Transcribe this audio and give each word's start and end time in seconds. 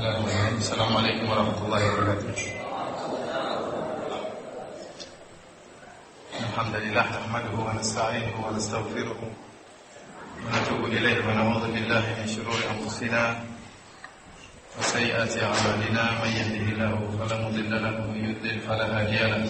السلام 0.00 0.96
عليكم 0.96 1.28
ورحمة 1.30 1.58
الله 1.64 1.82
وبركاته 1.92 2.48
الحمد 6.40 6.74
لله 6.76 7.04
نحمده 7.20 7.54
ونستعينه 7.68 8.46
ونستغفره 8.46 9.20
ونتوب 10.40 10.82
إليه 10.84 11.20
ونعوذ 11.28 11.64
بالله 11.72 12.04
من 12.16 12.26
شرور 12.32 12.60
أنفسنا 12.72 13.44
وسيئات 14.80 15.36
أعمالنا 15.36 16.04
من 16.24 16.30
يهده 16.32 16.64
الله 16.72 16.96
فلا 17.20 17.36
مضل 17.44 17.72
له 17.82 17.94
ومن 18.00 18.20
يضلل 18.24 18.58
فلا 18.60 18.86
هادي 19.00 19.20
له. 19.20 19.44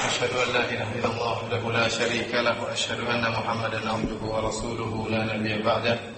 أشهد 0.00 0.30
أن 0.34 0.48
لا 0.54 0.62
إله 0.66 0.88
إلا 0.98 1.08
الله 1.14 1.38
له 1.48 1.62
لا 1.72 1.86
شريك 1.88 2.34
له 2.34 2.62
وأشهد 2.62 3.00
أن 3.06 3.22
محمدا 3.30 3.80
عبده 3.90 4.20
ورسوله 4.22 4.92
لا 5.10 5.20
نبي 5.30 5.62
بعده. 5.62 6.17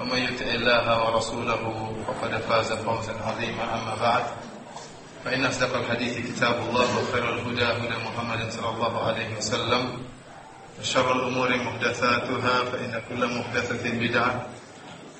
ومن 0.00 0.18
يطع 0.18 0.48
الله 0.56 0.86
ورسوله 1.04 1.62
فقد 2.06 2.32
فاز 2.48 2.72
فوزا 2.72 3.14
عظيما. 3.26 3.64
أما 3.64 3.94
بعد 4.00 4.24
فإن 5.24 5.44
أصدق 5.46 5.76
الحديث 5.76 6.32
كتاب 6.32 6.56
الله 6.68 6.88
وخير 6.98 7.24
الهدى 7.34 7.64
هدى 7.64 7.96
محمد 8.06 8.40
صلى 8.50 8.68
الله 8.68 8.94
عليه 9.06 9.28
وسلم. 9.38 9.82
وشر 10.80 11.08
الأمور 11.12 11.50
محدثاتها 11.56 12.54
فإن 12.72 12.92
كل 13.08 13.22
محدثة 13.38 13.84
بدعة 13.84 14.32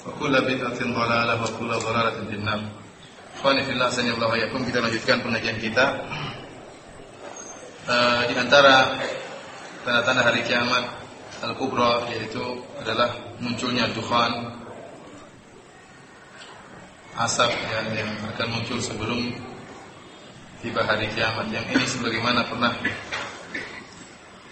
وكل 0.06 0.34
بدعة 0.40 0.80
ضلالة 0.80 1.34
وكل 1.42 1.70
ضلالة 1.70 2.18
في 2.28 2.34
النار. 2.34 2.62
Ikhwani 3.32 3.64
fillah 3.66 3.90
sanallahu 3.90 4.38
yakum 4.38 4.62
kita 4.62 4.78
lanjutkan 4.78 5.18
pengajian 5.18 5.58
kita. 5.58 5.98
Uh, 7.90 8.22
di 8.30 8.38
antara 8.38 8.94
tanda-tanda 9.82 10.22
hari 10.22 10.46
kiamat 10.46 10.86
al-kubra 11.42 12.06
yaitu 12.14 12.62
adalah 12.78 13.10
munculnya 13.42 13.90
dukhan 13.90 14.61
asap 17.12 17.52
yang, 17.68 17.86
yang 17.92 18.10
akan 18.32 18.48
muncul 18.56 18.80
sebelum 18.80 19.36
tiba 20.64 20.80
hari 20.86 21.10
kiamat 21.12 21.50
yang 21.52 21.66
ini 21.68 21.84
sebagaimana 21.84 22.46
pernah 22.48 22.72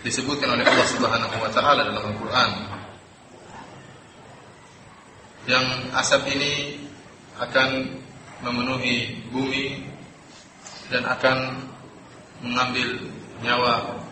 disebutkan 0.04 0.56
oleh 0.56 0.64
Allah 0.64 0.88
Subhanahu 0.88 1.36
wa 1.40 1.50
taala 1.52 1.88
dalam 1.88 2.04
Al-Qur'an. 2.12 2.50
Yang 5.48 5.66
asap 5.96 6.22
ini 6.36 6.84
akan 7.40 7.96
memenuhi 8.44 9.24
bumi 9.32 9.88
dan 10.92 11.08
akan 11.08 11.64
mengambil 12.44 13.08
nyawa 13.40 14.04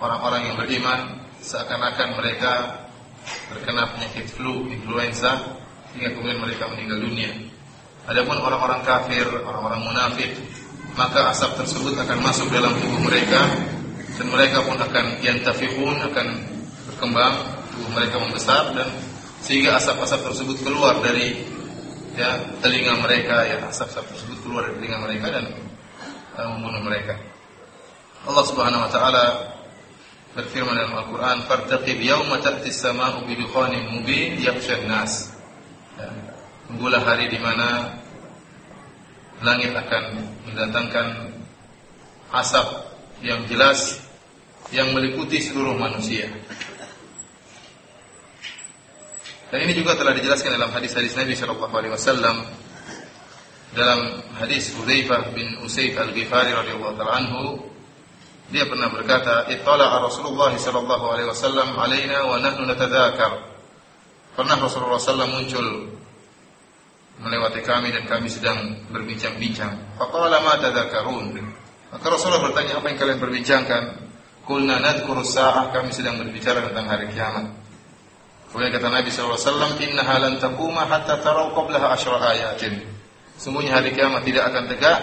orang-orang 0.00 0.52
yang 0.52 0.56
beriman 0.60 1.00
seakan-akan 1.40 2.16
mereka 2.20 2.52
terkena 3.48 3.88
penyakit 3.96 4.28
flu, 4.28 4.68
influenza 4.68 5.56
hingga 5.96 6.12
kemudian 6.12 6.40
mereka 6.44 6.68
meninggal 6.68 7.00
dunia. 7.00 7.32
Adapun 8.06 8.38
orang-orang 8.38 8.86
kafir, 8.86 9.26
orang-orang 9.26 9.82
munafik, 9.82 10.30
maka 10.94 11.34
asap 11.34 11.58
tersebut 11.58 11.98
akan 11.98 12.22
masuk 12.22 12.46
dalam 12.54 12.70
tubuh 12.78 13.02
mereka 13.02 13.50
dan 14.14 14.26
mereka 14.30 14.62
pun 14.62 14.78
akan 14.78 15.18
yantafiqun 15.26 15.98
akan 16.06 16.26
berkembang, 16.86 17.34
tubuh 17.74 17.90
mereka 17.98 18.16
membesar 18.22 18.72
dan 18.78 18.88
sehingga 19.42 19.74
asap-asap 19.76 20.22
tersebut 20.22 20.56
keluar 20.62 21.02
dari 21.02 21.34
ya 22.14 22.56
telinga 22.62 22.96
mereka 23.02 23.42
ya 23.42 23.60
asap-asap 23.68 24.06
tersebut 24.08 24.38
keluar 24.46 24.70
dari 24.70 24.80
telinga 24.80 24.98
mereka 25.02 25.26
dan 25.36 25.44
uh, 26.38 26.48
membunuh 26.56 26.86
mereka. 26.86 27.18
Allah 28.22 28.44
Subhanahu 28.46 28.86
wa 28.86 28.90
taala 28.90 29.24
berfirman 30.32 30.78
dalam 30.78 30.94
Al-Qur'an, 30.94 31.42
"Fartaqib 31.44 31.98
yauma 32.00 32.38
ta'ti 32.38 32.70
as-sama'u 32.70 33.26
bi 33.26 33.34
mubin 33.90 34.38
yakhsha 34.38 34.78
nas 34.86 35.35
tunggulah 36.76 37.00
hari 37.00 37.32
di 37.32 37.40
mana 37.40 37.88
langit 39.40 39.72
akan 39.72 40.28
mendatangkan 40.44 41.32
asap 42.36 42.68
yang 43.24 43.40
jelas 43.48 43.96
yang 44.68 44.92
meliputi 44.92 45.40
seluruh 45.40 45.72
manusia. 45.72 46.28
Dan 49.48 49.64
ini 49.64 49.72
juga 49.72 49.96
telah 49.96 50.12
dijelaskan 50.12 50.60
dalam 50.60 50.68
hadis-hadis 50.68 51.16
Nabi 51.16 51.32
Shallallahu 51.32 51.72
Alaihi 51.72 51.96
Wasallam 51.96 52.44
dalam 53.72 54.20
hadis 54.36 54.76
Hudzaifah 54.76 55.32
bin 55.32 55.56
Usaid 55.64 55.96
al 55.96 56.12
Ghifari 56.12 56.52
radhiyallahu 56.52 56.92
taala 57.00 57.24
anhu 57.24 57.56
dia 58.52 58.68
pernah 58.68 58.92
berkata 58.92 59.48
ittala 59.48 59.96
Rasulullah 60.04 60.52
sallallahu 60.52 61.04
alaihi 61.12 61.28
wasallam 61.28 61.76
alaina 61.76 62.24
wa 62.24 62.40
nahnu 62.40 62.62
natadzakar 62.62 63.36
pernah 64.32 64.56
Rasulullah 64.56 64.96
sallallahu 64.96 65.44
muncul 65.44 65.66
melewati 67.20 67.60
kami 67.64 67.92
dan 67.92 68.04
kami 68.04 68.28
sedang 68.28 68.86
berbincang-bincang 68.92 69.96
faqala 69.96 70.40
ma 70.44 70.60
tadzakarun 70.60 71.32
maka 71.92 72.06
Rasulullah 72.10 72.44
bertanya 72.44 72.82
apa 72.82 72.86
yang 72.92 72.98
kalian 72.98 73.18
perbincangkan 73.22 73.82
qulna 74.44 74.78
nadhkuru 74.78 75.24
sa'ah 75.24 75.72
kami 75.72 75.90
sedang 75.94 76.20
berbicara 76.20 76.66
tentang 76.66 76.86
hari 76.86 77.08
kiamat 77.10 77.66
Kemudian 78.56 78.72
kata 78.72 78.88
Nabi 78.88 79.12
SAW, 79.12 79.76
Innaha 79.82 80.16
lan 80.22 80.40
taquma 80.40 80.86
hatta 80.88 81.20
tarau 81.20 81.52
qablaha 81.52 81.92
asyra 81.92 82.32
ayatin. 82.32 82.78
Sungguhnya 83.36 83.76
hari 83.76 83.92
kiamat 83.92 84.24
tidak 84.24 84.48
akan 84.48 84.64
tegak 84.70 84.98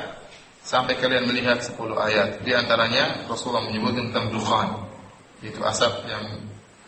sampai 0.66 0.98
kalian 0.98 1.30
melihat 1.30 1.62
10 1.62 1.78
ayat. 1.94 2.42
Di 2.42 2.56
antaranya 2.56 3.30
Rasulullah 3.30 3.68
menyebut 3.68 3.94
tentang 3.94 4.34
dukhan, 4.34 4.90
yaitu 5.46 5.62
asap 5.62 6.02
yang 6.10 6.26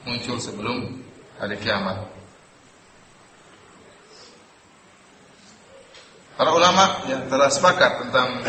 muncul 0.10 0.42
sebelum 0.42 1.06
hari 1.38 1.60
kiamat. 1.62 2.15
Para 6.36 6.52
ulama 6.52 7.00
ya, 7.08 7.16
telah 7.32 7.48
sepakat 7.48 7.92
tentang 8.04 8.44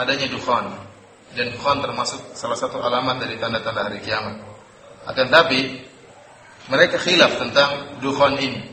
adanya 0.00 0.32
dukhan 0.32 0.72
dan 1.36 1.52
dukhan 1.52 1.84
termasuk 1.84 2.32
salah 2.32 2.56
satu 2.56 2.80
alamat 2.80 3.20
dari 3.20 3.36
tanda-tanda 3.36 3.84
hari 3.84 4.00
kiamat. 4.00 4.40
Akan 5.04 5.28
tapi 5.28 5.84
mereka 6.72 6.96
khilaf 6.96 7.36
tentang 7.36 8.00
dukhan 8.00 8.40
ini. 8.40 8.64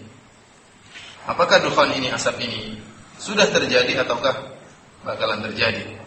Apakah 1.27 1.59
dukhan 1.59 1.91
ini, 1.99 2.07
asap 2.15 2.39
ini 2.39 2.79
sudah 3.19 3.43
terjadi 3.51 4.07
ataukah 4.07 4.55
bakalan 5.03 5.43
terjadi? 5.51 5.99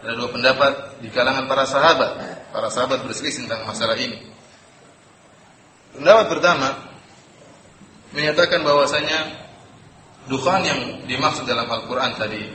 Ada 0.00 0.16
dua 0.16 0.32
pendapat 0.32 1.04
di 1.04 1.12
kalangan 1.12 1.44
para 1.44 1.68
sahabat. 1.68 2.10
Para 2.48 2.72
sahabat 2.72 3.04
berselisih 3.04 3.44
tentang 3.44 3.68
masalah 3.68 3.96
ini. 4.00 4.24
Pendapat 5.92 6.32
pertama 6.32 6.68
menyatakan 8.16 8.64
bahwasanya 8.64 9.43
dukhan 10.30 10.62
yang 10.64 10.80
dimaksud 11.08 11.44
dalam 11.44 11.68
Al-Qur'an 11.68 12.16
tadi. 12.16 12.48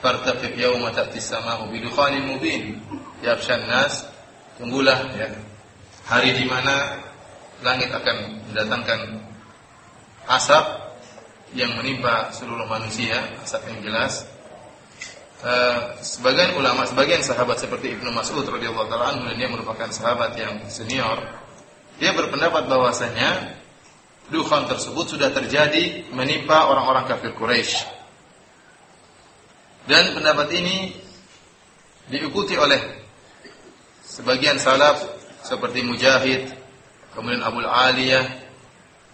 Fartaqib 0.00 0.56
yawma 0.56 0.96
ta'tis 0.96 1.28
sama'u 1.28 1.68
bi 1.68 1.84
dukhanin 1.84 2.24
mubin. 2.24 2.80
Yabshan 3.20 3.68
nas 3.68 4.08
tunggulah 4.56 5.12
ya. 5.16 5.28
Hari 6.08 6.36
di 6.40 6.44
mana 6.48 6.96
langit 7.60 7.92
akan 7.92 8.40
mendatangkan 8.48 9.00
asap 10.26 10.64
yang 11.52 11.74
menimpa 11.76 12.30
seluruh 12.30 12.64
manusia, 12.64 13.18
asap 13.42 13.68
yang 13.68 13.80
jelas. 13.84 14.24
Uh, 15.40 15.96
sebagian 16.04 16.52
ulama, 16.60 16.84
sebagian 16.84 17.24
sahabat 17.24 17.56
seperti 17.56 17.96
Ibnu 17.96 18.12
Mas'ud 18.12 18.44
radhiyallahu 18.44 18.92
taala 18.92 19.16
anhu 19.16 19.32
dia 19.32 19.48
merupakan 19.48 19.88
sahabat 19.88 20.36
yang 20.36 20.60
senior, 20.68 21.16
dia 21.96 22.12
berpendapat 22.12 22.68
bahwasanya 22.68 23.56
dukhan 24.30 24.66
tersebut 24.70 25.18
sudah 25.18 25.34
terjadi 25.34 26.10
menimpa 26.14 26.70
orang-orang 26.70 27.04
kafir 27.10 27.34
Quraisy. 27.34 27.86
Dan 29.90 30.14
pendapat 30.14 30.48
ini 30.54 30.94
diikuti 32.06 32.54
oleh 32.54 32.78
sebagian 34.06 34.58
salaf 34.62 35.02
seperti 35.42 35.82
Mujahid, 35.82 36.46
kemudian 37.14 37.42
Abu 37.42 37.62
Aliyah, 37.64 38.22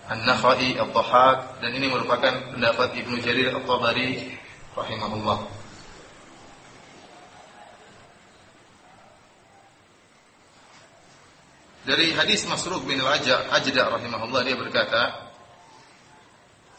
An-Nakhai, 0.07 0.79
Al-Dhahak 0.79 1.65
dan 1.65 1.71
ini 1.75 1.91
merupakan 1.91 2.53
pendapat 2.55 2.95
Ibnu 2.95 3.19
Jarir 3.25 3.57
Al-Tabari 3.57 4.37
rahimahullah. 4.77 5.56
Dari 11.87 12.11
hadis 12.11 12.51
Masruq 12.51 12.83
bin 12.83 12.99
Al-Ajda 12.99 13.87
rahimahullah 13.95 14.43
dia 14.43 14.59
berkata 14.59 15.31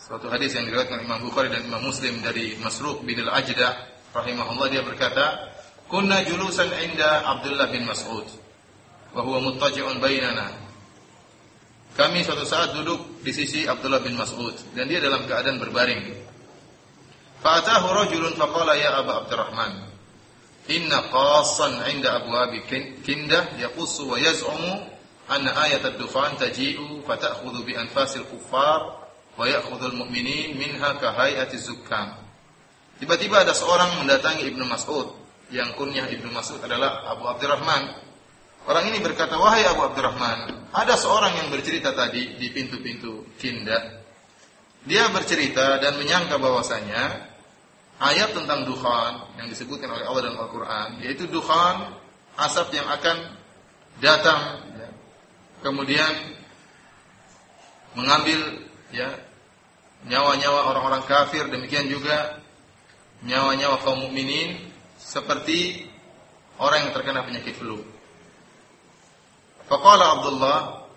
Suatu 0.04 0.28
hadis 0.28 0.52
yang 0.56 0.68
diriwayatkan 0.68 1.04
Imam 1.04 1.24
Bukhari 1.24 1.48
dan 1.48 1.64
Imam 1.64 1.84
Muslim 1.84 2.20
dari 2.20 2.60
Masruq 2.60 3.08
bin 3.08 3.16
Al-Ajda 3.24 3.76
rahimahullah 4.12 4.68
dia 4.72 4.84
berkata, 4.84 5.52
"Kunna 5.88 6.24
julusan 6.24 6.72
inda 6.80 7.28
Abdullah 7.28 7.68
bin 7.72 7.84
Mas'ud 7.88 8.24
wa 9.12 9.20
huwa 9.24 9.48
muttaji'un 9.48 10.00
bainana." 10.00 10.48
Kami 11.96 12.24
suatu 12.24 12.48
saat 12.48 12.72
duduk 12.72 13.24
di 13.24 13.36
sisi 13.36 13.64
Abdullah 13.68 14.00
bin 14.00 14.16
Mas'ud 14.16 14.56
dan 14.76 14.88
dia 14.92 15.04
dalam 15.04 15.28
keadaan 15.28 15.60
berbaring. 15.60 16.04
Fa'atahu 17.44 17.88
rajulun 17.92 18.36
faqala 18.40 18.80
ya 18.80 18.96
Aba 19.04 19.28
Abdurrahman, 19.28 19.92
inna 20.72 21.04
qassan 21.12 21.84
'inda 21.84 22.24
abwabi 22.24 22.64
kindah 23.04 23.60
yaqussu 23.60 24.08
wa 24.08 24.16
yaz'umu 24.20 24.97
anna 25.28 25.52
ayat 25.68 25.84
ad-dukhan 25.84 26.40
taji'u 26.40 27.04
fata'khudhu 27.04 27.68
bi 27.68 27.76
anfasil 27.76 28.24
kuffar 28.32 29.08
wa 29.36 29.44
ya'khudhul 29.44 29.96
mu'minin 30.00 30.56
minha 30.56 30.96
ka 30.98 31.14
hay'ati 31.14 31.60
zukkam. 31.60 32.16
Tiba-tiba 32.98 33.46
ada 33.46 33.54
seorang 33.54 34.02
mendatangi 34.02 34.50
Ibnu 34.50 34.66
Mas'ud 34.66 35.14
yang 35.54 35.78
kunyah 35.78 36.10
Ibnu 36.10 36.34
Mas'ud 36.34 36.58
adalah 36.64 37.06
Abu 37.14 37.30
Abdurrahman. 37.30 38.08
Orang 38.68 38.84
ini 38.90 39.00
berkata, 39.00 39.38
"Wahai 39.38 39.64
Abu 39.70 39.86
Abdurrahman, 39.86 40.72
ada 40.74 40.98
seorang 40.98 41.38
yang 41.40 41.48
bercerita 41.54 41.96
tadi 41.96 42.36
di 42.36 42.48
pintu-pintu 42.52 43.38
Kinda. 43.40 44.04
Dia 44.88 45.08
bercerita 45.12 45.80
dan 45.84 46.00
menyangka 46.00 46.40
bahwasanya 46.40 47.28
ayat 48.00 48.34
tentang 48.34 48.64
dukhan 48.64 49.36
yang 49.40 49.48
disebutkan 49.52 49.92
oleh 49.92 50.06
Allah 50.08 50.22
dalam 50.32 50.40
Al-Qur'an, 50.42 50.90
yaitu 51.04 51.28
dukhan 51.28 51.92
asap 52.40 52.78
yang 52.78 52.88
akan 52.88 53.18
datang 54.00 54.42
kemudian 55.66 56.14
mengambil 57.98 58.68
ya 58.94 59.10
nyawa-nyawa 60.06 60.70
orang-orang 60.74 61.04
kafir 61.10 61.50
demikian 61.50 61.90
juga 61.90 62.38
nyawa-nyawa 63.26 63.82
kaum 63.82 64.06
mukminin 64.06 64.70
seperti 65.02 65.90
orang 66.62 66.90
yang 66.90 66.94
terkena 66.94 67.26
penyakit 67.26 67.58
flu. 67.58 67.82
Faqala 69.66 70.22
Abdullah 70.22 70.88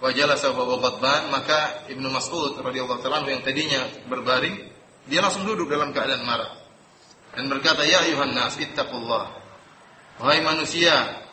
wa 0.00 0.10
jalasa 0.12 0.52
wa 0.52 0.76
ghadban 0.76 1.32
maka 1.32 1.88
Ibnu 1.88 2.08
Mas'ud 2.12 2.60
radhiyallahu 2.60 3.00
taala 3.00 3.24
yang 3.26 3.40
tadinya 3.40 3.80
berbaring 4.08 4.56
dia 5.08 5.24
langsung 5.24 5.48
duduk 5.48 5.72
dalam 5.72 5.92
keadaan 5.92 6.24
marah 6.24 6.52
dan 7.32 7.48
berkata 7.48 7.84
ya 7.84 8.04
ayuhan 8.04 8.36
nas 8.36 8.60
ittaqullah 8.60 9.24
wahai 10.20 10.40
manusia 10.44 11.25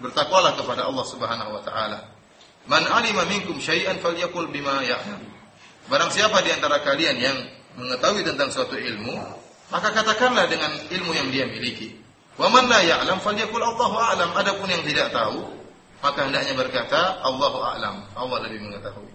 bertakwalah 0.00 0.56
kepada 0.56 0.88
Allah 0.88 1.04
Subhanahu 1.06 1.50
wa 1.54 1.62
taala 1.62 2.08
man 2.66 2.82
alima 2.88 3.24
minkum 3.28 3.60
syai'an 3.60 4.00
falyakul 4.00 4.48
bima 4.48 4.80
ya'lam 4.84 5.40
Barang 5.90 6.06
siapa 6.14 6.38
di 6.46 6.54
antara 6.54 6.78
kalian 6.86 7.18
yang 7.18 7.34
mengetahui 7.74 8.22
tentang 8.22 8.46
suatu 8.54 8.78
ilmu, 8.78 9.10
maka 9.74 9.90
katakanlah 9.90 10.46
dengan 10.46 10.70
ilmu 10.86 11.10
yang 11.10 11.28
dia 11.34 11.50
miliki. 11.50 11.98
Wa 12.38 12.46
man 12.46 12.70
la 12.70 12.78
ya'lam 12.78 13.18
falyakul 13.18 13.58
Allahu 13.58 13.98
a'lam. 13.98 14.30
Adapun 14.38 14.70
yang 14.70 14.86
tidak 14.86 15.10
tahu, 15.10 15.50
maka 15.98 16.30
hendaknya 16.30 16.54
berkata 16.54 17.18
Allahu 17.26 17.58
a'lam. 17.58 18.06
Allah 18.14 18.38
lebih 18.46 18.70
mengetahui. 18.70 19.10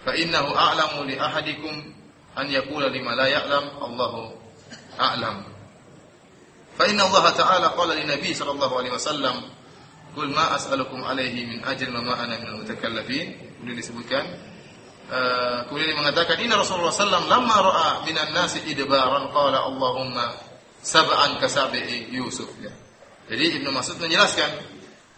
Fa 0.00 0.16
innahu 0.16 0.56
a'lamu 0.56 1.04
li 1.04 1.20
ahadikum 1.20 1.92
an 2.40 2.46
yaqula 2.48 2.88
lima 2.88 3.12
la 3.12 3.28
ya'lam 3.28 3.64
Allahu 3.76 4.32
a'lam. 4.96 5.44
Fa 6.72 6.84
inna 6.88 7.04
Allah 7.04 7.24
Ta'ala 7.36 7.68
qala 7.76 7.92
li 8.00 8.04
Nabi 8.08 8.32
sallallahu 8.32 8.74
alaihi 8.80 8.96
wasallam, 8.96 9.44
"Qul 10.16 10.32
ma 10.32 10.56
as'alukum 10.56 11.04
alaihi 11.04 11.44
min 11.44 11.60
ajrin 11.60 11.92
wa 11.92 12.00
ma 12.00 12.14
ana 12.16 12.40
minal 12.40 12.64
mutakallifin." 12.64 13.60
Kemudian 13.60 13.76
disebutkan 13.76 14.24
Uh, 15.06 15.62
kemudian 15.70 15.94
dia 15.94 15.98
mengatakan 16.02 16.34
inna 16.42 16.58
Rasulullah 16.58 16.90
sallam 16.90 17.30
lamma 17.30 17.62
ra'a 17.62 17.90
minan 18.02 18.26
nasi 18.34 18.58
idbaran 18.66 19.30
qala 19.30 19.62
Allahumma 19.62 20.34
sab'an 20.82 21.38
kasabi'i 21.38 22.10
Yusuf 22.10 22.50
ya. 22.58 22.74
Jadi 23.30 23.62
Ibnu 23.62 23.70
Mas'ud 23.70 24.02
menjelaskan 24.02 24.50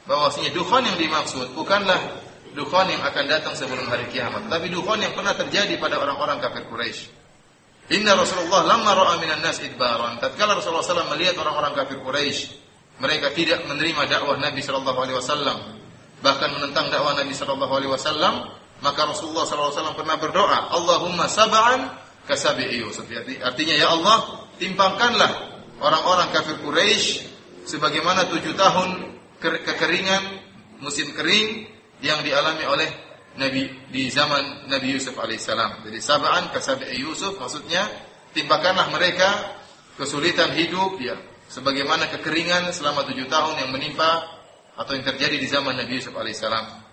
bahwasanya 0.04 0.52
dukhan 0.52 0.84
yang 0.84 1.00
dimaksud 1.00 1.56
bukanlah 1.56 2.20
dukhan 2.52 2.84
yang 2.92 3.00
akan 3.00 3.24
datang 3.32 3.56
sebelum 3.56 3.88
hari 3.88 4.12
kiamat, 4.12 4.52
tapi 4.52 4.68
dukhan 4.68 5.00
yang 5.00 5.16
pernah 5.16 5.32
terjadi 5.32 5.80
pada 5.80 6.04
orang-orang 6.04 6.36
kafir 6.44 6.68
Quraisy. 6.68 7.08
Inna 7.96 8.12
Rasulullah 8.12 8.68
lamma 8.68 8.92
ra'a 8.92 9.14
minan 9.24 9.40
nas 9.40 9.56
idbaran. 9.64 10.20
Tatkala 10.20 10.52
Rasulullah 10.52 10.84
sallam 10.84 11.08
melihat 11.16 11.40
orang-orang 11.40 11.72
kafir 11.72 11.96
Quraisy, 12.04 12.67
mereka 12.98 13.30
tidak 13.34 13.62
menerima 13.66 14.10
dakwah 14.10 14.36
Nabi 14.38 14.60
sallallahu 14.62 14.98
alaihi 14.98 15.16
wasallam, 15.18 15.58
bahkan 16.22 16.50
menentang 16.54 16.90
dakwah 16.90 17.14
Nabi 17.14 17.34
sallallahu 17.34 17.72
alaihi 17.72 17.92
wasallam, 17.94 18.34
maka 18.78 19.10
Rasulullah 19.10 19.42
SAW 19.42 19.98
pernah 19.98 20.22
berdoa, 20.22 20.70
Allahumma 20.70 21.26
sab'an 21.26 21.90
kasabi 22.30 22.78
Yusuf. 22.78 23.10
Artinya 23.42 23.74
ya 23.74 23.90
Allah, 23.90 24.46
timpangkanlah 24.58 25.30
orang-orang 25.82 26.30
kafir 26.30 26.62
Quraisy 26.62 27.26
sebagaimana 27.66 28.30
tujuh 28.30 28.54
tahun 28.54 29.18
kekeringan 29.42 30.22
musim 30.78 31.10
kering 31.10 31.66
yang 32.02 32.22
dialami 32.22 32.64
oleh 32.66 32.90
Nabi 33.38 33.70
di 33.90 34.10
zaman 34.10 34.66
Nabi 34.66 34.98
Yusuf 34.98 35.14
alaihissalam. 35.14 35.86
Jadi 35.86 35.98
sab'an 36.02 36.50
kasabi 36.50 36.90
Yusuf 36.98 37.38
maksudnya 37.38 37.86
timpakanlah 38.34 38.90
mereka 38.90 39.58
kesulitan 39.98 40.54
hidup 40.54 40.98
ya 41.02 41.14
sebagaimana 41.48 42.12
kekeringan 42.12 42.70
selama 42.70 43.08
tujuh 43.08 43.26
tahun 43.26 43.66
yang 43.66 43.70
menimpa 43.72 44.38
atau 44.78 44.94
yang 44.94 45.02
terjadi 45.02 45.36
di 45.40 45.48
zaman 45.48 45.74
Nabi 45.74 45.98
Yusuf 45.98 46.14
alaihissalam. 46.14 46.86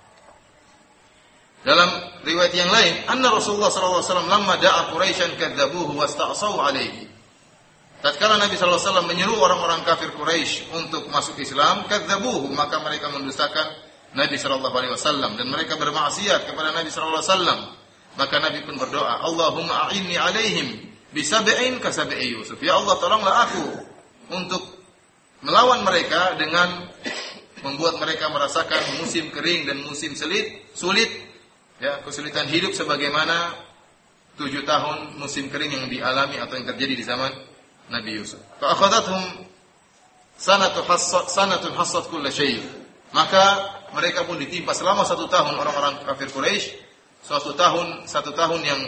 Dalam 1.66 1.90
riwayat 2.22 2.54
yang 2.54 2.70
lain, 2.70 2.94
anna 3.10 3.34
Rasulullah 3.34 3.74
sallallahu 3.74 4.02
alaihi 4.02 4.10
wasallam 4.10 4.30
lamma 4.30 4.54
da'a 4.62 4.82
Quraisyan 4.94 5.34
kadzabuhu 5.34 5.98
wasta'saw 5.98 6.62
alaihi. 6.62 7.10
Tatkala 8.06 8.38
Nabi 8.38 8.54
sallallahu 8.54 8.78
alaihi 8.78 8.90
wasallam 8.94 9.08
menyeru 9.10 9.36
orang-orang 9.42 9.82
kafir 9.82 10.14
Quraisy 10.14 10.70
untuk 10.78 11.10
masuk 11.10 11.42
Islam, 11.42 11.90
kadzabuhu, 11.90 12.54
maka 12.54 12.78
mereka 12.86 13.10
mendustakan 13.10 13.66
Nabi 14.14 14.38
sallallahu 14.38 14.78
alaihi 14.78 14.94
wasallam 14.94 15.42
dan 15.42 15.50
mereka 15.50 15.74
bermaksiat 15.82 16.46
kepada 16.46 16.70
Nabi 16.70 16.90
sallallahu 16.94 17.22
alaihi 17.22 17.34
wasallam. 17.34 17.60
Maka 18.16 18.36
Nabi 18.40 18.60
pun 18.64 18.76
berdoa, 18.80 19.26
Allahumma 19.26 19.90
a'inni 19.90 20.16
alaihim 20.16 20.86
bisab'in 21.12 21.82
kasab'i 21.82 22.32
Yusuf. 22.32 22.62
Ya 22.62 22.78
Allah, 22.78 22.96
tolonglah 23.02 23.36
aku 23.50 23.85
untuk 24.32 24.62
melawan 25.46 25.86
mereka 25.86 26.38
dengan 26.40 26.90
membuat 27.66 27.98
mereka 27.98 28.30
merasakan 28.30 29.02
musim 29.02 29.34
kering 29.34 29.66
dan 29.66 29.82
musim 29.82 30.14
selit, 30.14 30.70
sulit 30.78 31.10
ya 31.82 32.00
kesulitan 32.06 32.46
hidup 32.48 32.72
sebagaimana 32.72 33.58
tujuh 34.38 34.64
tahun 34.64 35.18
musim 35.18 35.50
kering 35.50 35.72
yang 35.74 35.86
dialami 35.90 36.38
atau 36.38 36.56
yang 36.60 36.68
terjadi 36.70 36.94
di 36.94 37.06
zaman 37.06 37.32
Nabi 37.90 38.22
Yusuf. 38.22 38.42
Fa'akhadathum 38.62 39.46
sanatu 40.38 40.84
hassat 40.86 41.32
hassat 41.74 42.06
kulla 42.12 42.30
syai. 42.30 42.60
Maka 43.16 43.44
mereka 43.96 44.28
pun 44.28 44.36
ditimpa 44.36 44.76
selama 44.76 45.08
satu 45.08 45.32
tahun 45.32 45.56
orang-orang 45.56 46.04
kafir 46.04 46.28
Quraisy, 46.28 46.76
suatu 47.24 47.56
tahun 47.56 48.04
satu 48.04 48.36
tahun 48.36 48.62
yang 48.66 48.82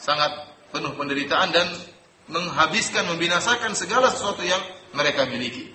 sangat 0.00 0.48
penuh 0.72 0.96
penderitaan 0.96 1.52
dan 1.52 1.68
menghabiskan 2.28 3.04
membinasakan 3.10 3.76
segala 3.76 4.08
sesuatu 4.08 4.40
yang 4.40 4.60
mereka 4.96 5.28
miliki. 5.28 5.74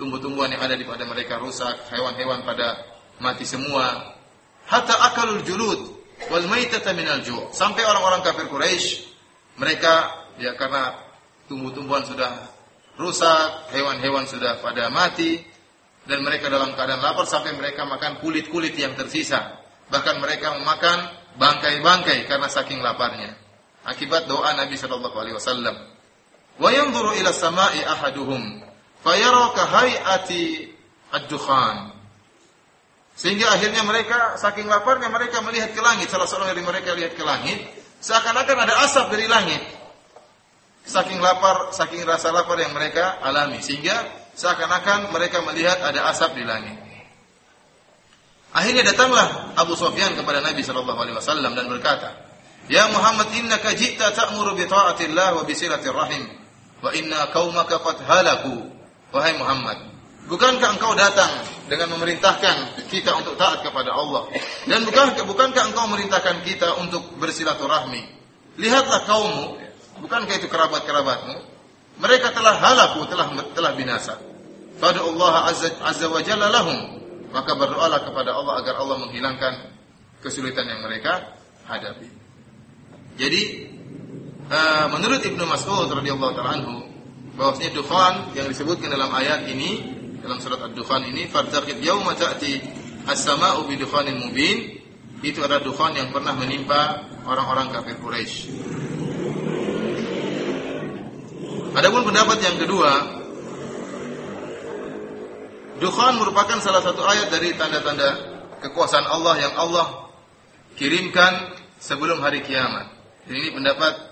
Tumbuh-tumbuhan 0.00 0.48
yang 0.48 0.64
ada 0.64 0.78
di 0.78 0.88
pada 0.88 1.04
mereka 1.04 1.36
rusak, 1.36 1.92
hewan-hewan 1.92 2.40
pada 2.48 2.80
mati 3.20 3.44
semua, 3.44 4.16
hatta 4.64 4.96
akalul 5.12 5.44
julud 5.44 5.80
wal 6.32 6.46
maitata 6.48 6.96
minal 6.96 7.20
ju'. 7.20 7.52
Sampai 7.52 7.84
orang-orang 7.84 8.24
kafir 8.24 8.48
Quraisy 8.48 9.12
mereka 9.60 10.24
ya 10.40 10.56
karena 10.56 10.96
tumbuh-tumbuhan 11.52 12.08
sudah 12.08 12.32
rusak, 12.96 13.72
hewan-hewan 13.76 14.24
sudah 14.24 14.60
pada 14.64 14.88
mati 14.88 15.40
dan 16.08 16.24
mereka 16.24 16.48
dalam 16.48 16.72
keadaan 16.72 17.04
lapar 17.04 17.28
sampai 17.28 17.52
mereka 17.52 17.84
makan 17.84 18.24
kulit-kulit 18.24 18.72
yang 18.72 18.96
tersisa. 18.96 19.60
Bahkan 19.92 20.16
mereka 20.22 20.56
memakan 20.56 21.12
bangkai-bangkai 21.36 22.24
karena 22.24 22.48
saking 22.48 22.80
laparnya. 22.80 23.36
Akibat 23.84 24.28
doa 24.28 24.54
Nabi 24.54 24.76
sallallahu 24.76 25.16
alaihi 25.16 25.36
wasallam. 25.36 25.76
Wa 26.60 26.68
yanzuru 26.68 27.16
ila 27.16 27.32
fayara 29.00 29.44
ka 29.56 29.62
hayati 29.64 30.68
ad-dukhan. 31.08 31.96
Sehingga 33.16 33.52
akhirnya 33.52 33.84
mereka 33.84 34.36
saking 34.40 34.68
laparnya 34.68 35.08
mereka 35.12 35.40
melihat 35.44 35.72
ke 35.72 35.80
langit. 35.80 36.08
Salah 36.08 36.28
seorang 36.28 36.52
dari 36.52 36.64
mereka 36.64 36.96
lihat 36.96 37.16
ke 37.16 37.24
langit, 37.24 37.58
seakan-akan 38.00 38.56
ada 38.64 38.74
asap 38.88 39.12
dari 39.12 39.28
langit. 39.28 39.60
Saking 40.88 41.20
lapar, 41.20 41.72
saking 41.76 42.00
rasa 42.08 42.32
lapar 42.32 42.56
yang 42.56 42.72
mereka 42.72 43.20
alami 43.20 43.60
sehingga 43.60 44.08
seakan-akan 44.32 45.12
mereka 45.12 45.44
melihat 45.44 45.76
ada 45.84 46.08
asap 46.08 46.40
di 46.40 46.44
langit. 46.48 46.76
Akhirnya 48.50 48.82
datanglah 48.82 49.54
Abu 49.54 49.76
Sufyan 49.76 50.16
kepada 50.16 50.42
Nabi 50.42 50.64
sallallahu 50.64 50.98
alaihi 50.98 51.16
wasallam 51.20 51.52
dan 51.54 51.70
berkata, 51.70 52.08
"Ya 52.66 52.88
Muhammad, 52.90 53.30
innaka 53.36 53.76
ji'ta 53.76 54.10
ta'muru 54.10 54.58
bi 54.58 54.66
ta'atillah 54.66 55.38
wa 55.38 55.42
bi 55.46 55.54
silatir 55.54 55.94
rahim, 55.94 56.26
wa 56.80 56.90
inna 56.96 57.30
qaumaka 57.32 57.80
qad 57.80 57.96
halaku." 58.04 58.68
Wahai 59.10 59.34
Muhammad, 59.34 59.78
bukankah 60.30 60.78
engkau 60.78 60.94
datang 60.94 61.42
dengan 61.70 61.94
memerintahkan 61.94 62.82
kita 62.90 63.14
untuk 63.22 63.38
taat 63.38 63.62
kepada 63.62 63.94
Allah. 63.94 64.26
Dan 64.66 64.82
bukan 64.82 65.18
bukankah 65.22 65.70
engkau 65.70 65.86
memerintahkan 65.86 66.42
kita 66.42 66.78
untuk 66.82 67.06
bersilaturahmi? 67.22 68.02
Lihatlah 68.58 69.06
kaummu, 69.06 69.46
bukankah 70.02 70.34
itu 70.34 70.50
kerabat-kerabatmu? 70.50 71.38
Mereka 72.02 72.34
telah 72.34 72.58
halaku, 72.58 73.06
telah 73.06 73.30
telah 73.54 73.72
binasa. 73.78 74.18
Fadu 74.82 75.14
Allah 75.14 75.54
azza, 75.54 75.70
azza 75.78 76.10
wa 76.10 76.18
jalla 76.22 76.50
lahum. 76.50 76.98
Maka 77.30 77.54
berdoalah 77.54 78.02
kepada 78.02 78.34
Allah 78.34 78.58
agar 78.58 78.74
Allah 78.82 79.06
menghilangkan 79.06 79.54
kesulitan 80.18 80.66
yang 80.66 80.82
mereka 80.82 81.38
hadapi. 81.70 82.10
Jadi 83.14 83.42
uh, 84.50 84.86
menurut 84.90 85.22
Ibnu 85.22 85.44
Mas'ud 85.46 85.88
radhiyallahu 85.88 86.32
taala 86.34 86.58
anhu 86.58 86.76
bahwasanya 87.38 87.72
dukhan 87.72 88.14
yang 88.36 88.46
disebutkan 88.50 88.90
dalam 88.90 89.08
ayat 89.14 89.46
ini 89.48 89.96
dalam 90.20 90.36
surat 90.42 90.60
Ad-Dukhan 90.60 91.08
ini 91.08 91.30
fartaqib 91.30 91.80
yauma 91.80 92.12
ta'ti 92.12 92.60
as-sama'u 93.08 93.64
bi 93.64 93.80
mubin 94.12 94.58
itu 95.20 95.40
adalah 95.40 95.60
dukhan 95.60 95.92
yang 95.96 96.08
pernah 96.12 96.32
menimpa 96.32 97.04
orang-orang 97.28 97.72
kafir 97.76 97.96
Quraisy. 98.00 98.36
Adapun 101.76 102.02
pendapat 102.08 102.40
yang 102.40 102.56
kedua, 102.56 102.92
dukhan 105.76 106.16
merupakan 106.16 106.56
salah 106.64 106.80
satu 106.80 107.04
ayat 107.04 107.28
dari 107.28 107.52
tanda-tanda 107.52 108.10
kekuasaan 108.64 109.06
Allah 109.06 109.34
yang 109.44 109.54
Allah 109.60 109.86
kirimkan 110.80 111.52
sebelum 111.76 112.24
hari 112.24 112.40
kiamat. 112.40 112.96
ini 113.30 113.52
pendapat 113.54 114.09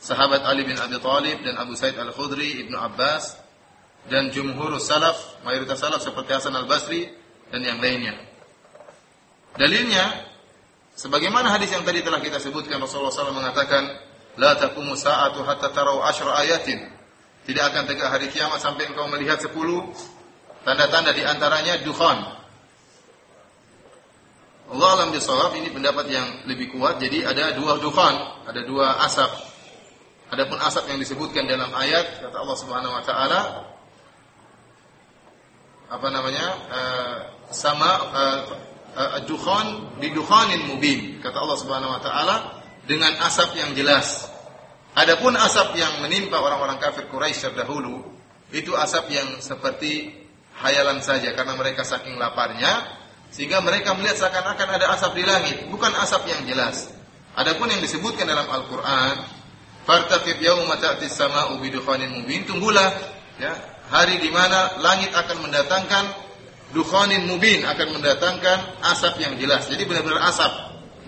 sahabat 0.00 0.42
Ali 0.48 0.64
bin 0.64 0.74
Abi 0.80 0.96
Thalib 0.96 1.44
dan 1.44 1.60
Abu 1.60 1.76
Said 1.76 1.94
Al-Khudri, 1.94 2.64
Ibnu 2.66 2.74
Abbas 2.74 3.36
dan 4.08 4.32
jumhur 4.32 4.72
salaf, 4.80 5.44
mayoritas 5.44 5.76
salaf 5.76 6.00
seperti 6.00 6.32
Hasan 6.32 6.56
al-Basri 6.56 7.04
dan 7.52 7.60
yang 7.60 7.76
lainnya. 7.78 8.16
Dalilnya, 9.60 10.24
sebagaimana 10.96 11.52
hadis 11.52 11.68
yang 11.76 11.84
tadi 11.84 12.00
telah 12.00 12.24
kita 12.24 12.40
sebutkan 12.40 12.80
Rasulullah 12.80 13.12
SAW 13.12 13.36
mengatakan, 13.36 14.08
La 14.40 14.56
taqumu 14.56 14.96
sa'atu 14.96 15.44
hatta 15.44 15.68
tarau 15.74 16.00
ashra 16.00 16.32
ayatin. 16.40 16.80
Tidak 17.44 17.64
akan 17.66 17.82
tegak 17.84 18.08
hari 18.08 18.30
kiamat 18.30 18.62
sampai 18.62 18.88
engkau 18.88 19.10
melihat 19.10 19.42
sepuluh 19.42 19.90
tanda-tanda 20.62 21.10
di 21.10 21.26
antaranya 21.26 21.82
dukhan. 21.82 22.40
Allah 24.70 24.90
alam 25.02 25.10
bisawab 25.10 25.58
ini 25.58 25.74
pendapat 25.74 26.06
yang 26.14 26.46
lebih 26.46 26.70
kuat. 26.78 27.02
Jadi 27.02 27.26
ada 27.26 27.58
dua 27.58 27.82
dukhan, 27.82 28.14
ada 28.46 28.60
dua 28.62 29.02
asap. 29.02 29.49
Adapun 30.30 30.62
asap 30.62 30.94
yang 30.94 31.02
disebutkan 31.02 31.42
dalam 31.50 31.74
ayat 31.74 32.22
kata 32.22 32.36
Allah 32.38 32.56
Subhanahu 32.58 32.94
wa 32.94 33.02
taala 33.02 33.40
apa 35.90 36.06
namanya 36.06 36.46
uh, 36.70 37.16
sama 37.50 37.90
uh, 38.14 38.40
uh, 38.94 39.18
dukhan 39.26 39.90
mubin 40.70 41.18
kata 41.18 41.34
Allah 41.34 41.58
Subhanahu 41.58 41.98
wa 41.98 42.02
taala 42.02 42.36
dengan 42.86 43.10
asap 43.26 43.58
yang 43.58 43.74
jelas. 43.74 44.30
Adapun 44.94 45.34
asap 45.34 45.74
yang 45.74 45.98
menimpa 45.98 46.38
orang-orang 46.38 46.78
kafir 46.78 47.10
Quraisy 47.10 47.50
terdahulu 47.50 48.06
itu 48.54 48.70
asap 48.78 49.10
yang 49.10 49.42
seperti 49.42 50.14
hayalan 50.62 51.02
saja 51.02 51.34
karena 51.34 51.58
mereka 51.58 51.82
saking 51.82 52.14
laparnya 52.18 52.86
sehingga 53.34 53.58
mereka 53.62 53.98
melihat 53.98 54.26
seakan-akan 54.26 54.68
ada 54.78 54.94
asap 54.94 55.22
di 55.22 55.24
langit, 55.26 55.56
bukan 55.70 55.90
asap 56.02 56.26
yang 56.30 56.42
jelas. 56.46 56.90
Adapun 57.38 57.70
yang 57.70 57.78
disebutkan 57.78 58.26
dalam 58.26 58.50
Al-Qur'an, 58.50 59.39
"Fartaqib 59.88 60.40
yauma 60.40 60.76
ta'tis 60.76 61.14
sama'u 61.14 61.60
bidukhanin 61.60 62.10
mubin." 62.12 62.44
Tunggulah 62.48 62.88
ya, 63.40 63.52
hari 63.88 64.20
di 64.20 64.30
mana 64.32 64.80
langit 64.80 65.10
akan 65.12 65.46
mendatangkan 65.48 66.04
dukhanin 66.70 67.26
mubin 67.26 67.66
akan 67.66 67.98
mendatangkan 67.98 68.58
asap 68.94 69.18
yang 69.22 69.34
jelas. 69.36 69.66
Jadi 69.66 69.82
benar-benar 69.86 70.22
asap. 70.30 70.52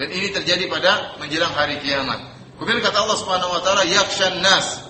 Dan 0.00 0.09
ini 0.09 0.33
terjadi 0.33 0.67
pada 0.67 1.21
menjelang 1.21 1.52
hari 1.52 1.79
kiamat. 1.85 2.19
Kemudian 2.57 2.81
kata 2.81 3.05
Allah 3.05 3.19
Subhanahu 3.19 3.52
wa 3.55 3.61
taala 3.62 3.85
yakshan 3.87 4.41
nas 4.41 4.83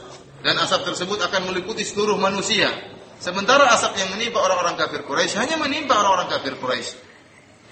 dan 0.43 0.59
asap 0.59 0.89
tersebut 0.93 1.19
akan 1.21 1.51
meliputi 1.53 1.83
seluruh 1.83 2.17
manusia. 2.19 2.71
Sementara 3.23 3.71
asap 3.71 4.03
yang 4.03 4.11
menimpa 4.11 4.43
orang-orang 4.43 4.75
kafir 4.75 5.07
Quraisy 5.07 5.39
hanya 5.39 5.55
menimpa 5.55 5.95
orang-orang 5.95 6.27
kafir 6.27 6.59
Quraisy. 6.59 6.99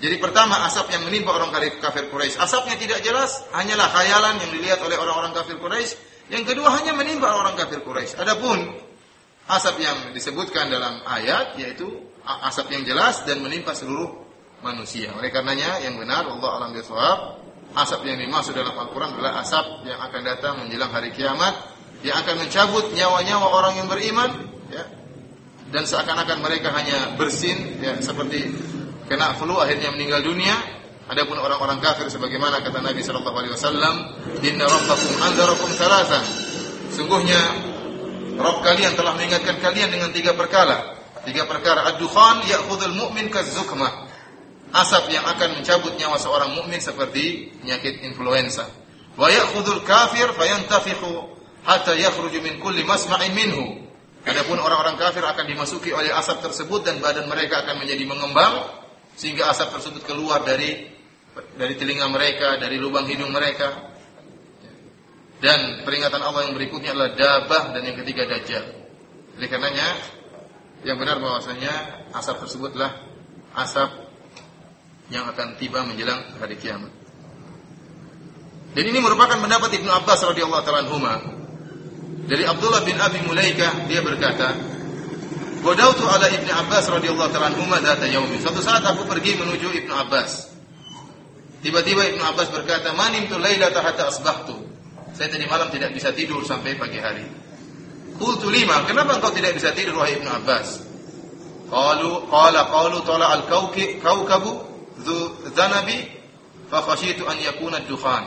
Jadi 0.00 0.16
pertama 0.16 0.64
asap 0.64 0.96
yang 0.96 1.04
menimpa 1.04 1.36
orang 1.36 1.52
kafir 1.76 2.08
Quraisy, 2.08 2.40
asapnya 2.40 2.80
tidak 2.80 3.04
jelas, 3.04 3.44
hanyalah 3.52 3.84
khayalan 3.92 4.40
yang 4.40 4.50
dilihat 4.56 4.80
oleh 4.80 4.96
orang-orang 4.96 5.36
kafir 5.36 5.60
Quraisy. 5.60 5.92
Yang 6.32 6.56
kedua 6.56 6.72
hanya 6.80 6.96
menimpa 6.96 7.28
orang 7.28 7.52
kafir 7.52 7.84
Quraisy. 7.84 8.16
Adapun 8.16 8.64
asap 9.44 9.76
yang 9.84 10.16
disebutkan 10.16 10.72
dalam 10.72 11.04
ayat 11.04 11.52
yaitu 11.60 11.84
asap 12.24 12.72
yang 12.72 12.88
jelas 12.88 13.20
dan 13.28 13.44
menimpa 13.44 13.76
seluruh 13.76 14.08
manusia. 14.64 15.12
Oleh 15.20 15.28
karenanya 15.28 15.84
yang 15.84 16.00
benar 16.00 16.24
Allah 16.24 16.50
alam 16.64 16.70
bisawab 16.72 17.40
asap 17.76 18.00
yang 18.08 18.18
dimaksud 18.24 18.56
dalam 18.56 18.72
Al-Qur'an 18.72 19.14
adalah 19.14 19.44
asap 19.44 19.84
yang 19.84 20.00
akan 20.00 20.20
datang 20.24 20.54
menjelang 20.64 20.90
hari 20.90 21.12
kiamat 21.12 21.54
yang 22.00 22.16
akan 22.24 22.40
mencabut 22.40 22.88
nyawa-nyawa 22.96 23.46
orang 23.52 23.74
yang 23.84 23.88
beriman 23.90 24.30
ya. 24.72 24.84
Dan 25.70 25.84
seakan-akan 25.86 26.40
mereka 26.40 26.72
hanya 26.72 27.14
bersin 27.20 27.78
ya 27.78 28.00
seperti 28.00 28.48
kena 29.10 29.34
flu 29.34 29.58
akhirnya 29.58 29.90
meninggal 29.90 30.22
dunia. 30.22 30.54
Adapun 31.10 31.34
orang-orang 31.42 31.82
kafir 31.82 32.06
sebagaimana 32.06 32.62
kata 32.62 32.78
Nabi 32.78 33.02
sallallahu 33.02 33.34
alaihi 33.34 33.50
wasallam, 33.58 33.94
"Inna 34.46 34.70
rabbakum 34.70 35.10
anzarakum 35.18 35.68
thalathan." 35.74 36.22
Sungguhnya 36.94 37.42
Rabb 38.38 38.62
kalian 38.62 38.94
telah 38.94 39.18
mengingatkan 39.18 39.58
kalian 39.58 39.90
dengan 39.90 40.14
tiga 40.14 40.38
perkara. 40.38 40.94
Tiga 41.26 41.44
perkara 41.50 41.90
ad-dukhan 41.90 42.46
ya'khudhul 42.46 42.94
mu'min 42.94 43.26
kazukmah. 43.28 44.06
Asap 44.70 45.10
yang 45.10 45.26
akan 45.26 45.58
mencabut 45.58 45.98
nyawa 45.98 46.14
seorang 46.14 46.54
mukmin 46.54 46.78
seperti 46.78 47.50
penyakit 47.58 48.06
influenza. 48.06 48.70
Wa 49.18 49.26
ya'khudhul 49.26 49.82
kafir 49.82 50.30
fayantafikhu 50.38 51.26
hatta 51.66 51.98
yakhruju 51.98 52.38
min 52.38 52.62
kulli 52.62 52.86
masma'in 52.86 53.34
minhu. 53.34 53.82
Adapun 54.22 54.62
orang-orang 54.62 54.94
kafir 54.94 55.26
akan 55.26 55.44
dimasuki 55.50 55.90
oleh 55.90 56.14
asap 56.14 56.46
tersebut 56.46 56.86
dan 56.86 57.02
badan 57.02 57.26
mereka 57.26 57.66
akan 57.66 57.82
menjadi 57.82 58.04
mengembang 58.06 58.79
sehingga 59.14 59.50
asap 59.50 59.78
tersebut 59.78 60.02
keluar 60.06 60.42
dari 60.42 60.90
dari 61.56 61.74
telinga 61.78 62.10
mereka, 62.10 62.58
dari 62.58 62.76
lubang 62.76 63.06
hidung 63.06 63.30
mereka. 63.30 63.90
Dan 65.40 65.88
peringatan 65.88 66.20
Allah 66.20 66.50
yang 66.50 66.54
berikutnya 66.54 66.92
adalah 66.92 67.16
dabah 67.16 67.62
dan 67.72 67.82
yang 67.86 67.96
ketiga 68.04 68.28
dajjal. 68.28 68.64
Oleh 69.40 69.48
karenanya 69.48 69.88
yang 70.84 71.00
benar 71.00 71.16
bahwasanya 71.16 72.04
asap 72.12 72.44
tersebutlah 72.44 72.92
asap 73.56 73.88
yang 75.10 75.26
akan 75.26 75.56
tiba 75.56 75.80
menjelang 75.82 76.36
hari 76.38 76.60
kiamat. 76.60 76.92
Dan 78.70 78.84
ini 78.86 79.02
merupakan 79.02 79.34
pendapat 79.34 79.80
Ibnu 79.82 79.90
Abbas 79.90 80.20
radhiyallahu 80.30 80.62
taala. 80.62 80.86
Dari 82.30 82.46
Abdullah 82.46 82.86
bin 82.86 82.94
Abi 82.94 83.18
Mulaikah 83.26 83.90
dia 83.90 83.98
berkata, 84.06 84.54
"Qadautu 85.60 86.04
ala 86.08 86.26
Ibnu 86.28 86.50
Abbas 86.50 86.88
radhiyallahu 86.88 87.30
taala 87.30 87.52
anhuma 87.52 87.78
data 87.78 88.08
yaumi." 88.08 88.40
Suatu 88.40 88.64
saat 88.64 88.80
aku 88.84 89.04
pergi 89.04 89.36
menuju 89.36 89.68
Ibnu 89.84 89.92
Abbas. 89.92 90.50
Tiba-tiba 91.60 92.08
Ibnu 92.16 92.22
Abbas 92.24 92.48
berkata, 92.48 92.96
"Manim 92.96 93.28
tu 93.28 93.36
lailata 93.36 93.84
hatta 93.84 94.08
asbahtu." 94.08 94.56
Saya 95.12 95.28
tadi 95.28 95.44
malam 95.44 95.68
tidak 95.68 95.92
bisa 95.92 96.16
tidur 96.16 96.40
sampai 96.48 96.80
pagi 96.80 96.96
hari. 96.96 97.28
Qultu 98.16 98.48
lima, 98.48 98.84
kenapa 98.88 99.20
engkau 99.20 99.32
tidak 99.32 99.56
bisa 99.56 99.72
tidur 99.76 100.00
wahai 100.00 100.16
Ibnu 100.16 100.28
Abbas? 100.28 100.68
Qalu 101.70 102.10
qala 102.26 102.60
qalu 102.68 102.98
tala 103.06 103.26
al 103.32 103.42
kaukabu 104.00 104.52
dzu 105.00 105.50
dzanabi 105.54 105.98
fa 106.68 106.82
khashitu 106.82 107.28
an 107.28 107.36
yakuna 107.36 107.84
dukhan. 107.84 108.24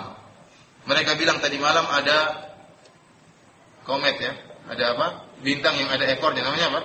Mereka 0.85 1.15
bilang 1.15 1.37
tadi 1.41 1.57
malam 1.59 1.85
ada 1.89 2.49
komet 3.83 4.17
ya. 4.19 4.33
Ada 4.63 4.95
apa? 4.95 5.07
Bintang 5.43 5.75
yang 5.75 5.91
ada 5.91 6.07
ekornya 6.07 6.43
namanya 6.43 6.71
apa? 6.71 6.81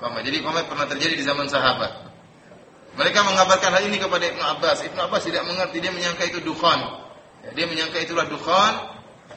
Komet. 0.00 0.24
Jadi 0.24 0.38
komet 0.40 0.64
pernah 0.64 0.88
terjadi 0.88 1.14
di 1.14 1.24
zaman 1.24 1.46
sahabat. 1.46 2.08
Mereka 2.96 3.20
mengabarkan 3.22 3.70
hal 3.70 3.84
ini 3.86 4.00
kepada 4.00 4.24
Ibnu 4.26 4.42
Abbas. 4.42 4.82
Ibnu 4.82 4.98
Abbas 4.98 5.22
tidak 5.22 5.46
mengerti, 5.46 5.78
dia 5.78 5.92
menyangka 5.92 6.24
itu 6.26 6.42
dukhan. 6.42 6.80
Ya, 7.44 7.50
dia 7.54 7.66
menyangka 7.68 8.02
itulah 8.02 8.26
dukhan 8.26 8.72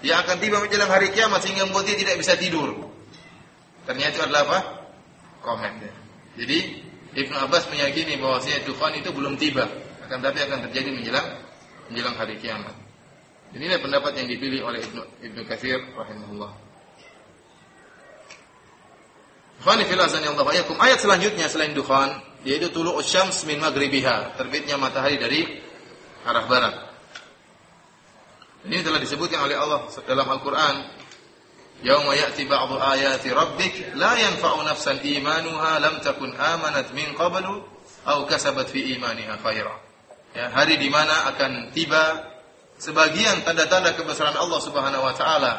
yang 0.03 0.19
akan 0.25 0.35
tiba 0.41 0.59
menjelang 0.59 0.91
hari 0.91 1.13
kiamat 1.13 1.39
sehingga 1.45 1.67
membuat 1.69 1.87
dia 1.87 1.95
tidak 1.99 2.15
bisa 2.19 2.33
tidur. 2.35 2.91
Ternyata 3.87 4.11
itu 4.15 4.21
adalah 4.23 4.41
apa? 4.47 4.59
Komen. 5.43 5.73
Ya. 5.83 5.93
Jadi 6.43 6.57
Ibnu 7.13 7.35
Abbas 7.37 7.69
meyakini 7.69 8.17
bahwasanya 8.17 8.65
dukhan 8.65 8.97
itu 8.97 9.13
belum 9.13 9.37
tiba, 9.37 9.69
akan 10.09 10.17
tapi 10.23 10.39
akan 10.43 10.59
terjadi 10.71 10.89
menjelang 10.95 11.27
menjelang 11.91 12.15
hari 12.17 12.35
kiamat. 12.41 12.73
Inilah 13.53 13.77
pendapat 13.77 14.17
yang 14.17 14.27
dipilih 14.31 14.65
oleh 14.65 14.81
Ibnu 14.81 15.01
Ibnu 15.21 15.41
Katsir 15.45 15.77
rahimahullah. 15.93 16.62
Khani 19.63 19.87
fil 19.87 20.01
azan 20.03 20.27
Allah 20.27 20.43
ayakum. 20.51 20.75
Ayat 20.75 20.99
selanjutnya 20.99 21.47
selain 21.47 21.71
dukhan 21.71 22.19
yaitu 22.43 22.67
tulu 22.75 22.99
syams 22.99 23.47
min 23.47 23.63
maghribiha, 23.63 24.35
terbitnya 24.35 24.75
matahari 24.75 25.15
dari 25.15 25.47
arah 26.27 26.45
barat. 26.51 26.75
Ini 28.67 28.83
telah 28.83 28.99
disebutkan 28.99 29.43
oleh 29.43 29.55
Allah 29.55 29.87
dalam 30.03 30.27
Al-Quran. 30.27 30.75
Yauma 31.83 32.15
ya'ti 32.15 32.47
ba'du 32.47 32.79
ayati 32.79 33.27
rabbik 33.27 33.99
la 33.99 34.15
yanfa'u 34.15 34.63
nafsan 34.63 35.03
imanuha 35.03 35.83
lam 35.83 35.99
takun 35.99 36.31
amanat 36.31 36.95
min 36.95 37.11
qablu 37.11 37.59
aw 38.07 38.23
kasabat 38.23 38.71
fi 38.71 38.95
imaniha 38.95 39.35
khaira. 39.43 39.75
Ya, 40.31 40.47
hari 40.51 40.79
di 40.79 40.87
mana 40.87 41.27
akan 41.35 41.75
tiba 41.75 42.23
sebagian 42.79 43.43
tanda-tanda 43.43 43.99
kebesaran 43.99 44.35
Allah 44.35 44.59
Subhanahu 44.63 45.03
wa 45.03 45.15
taala 45.15 45.53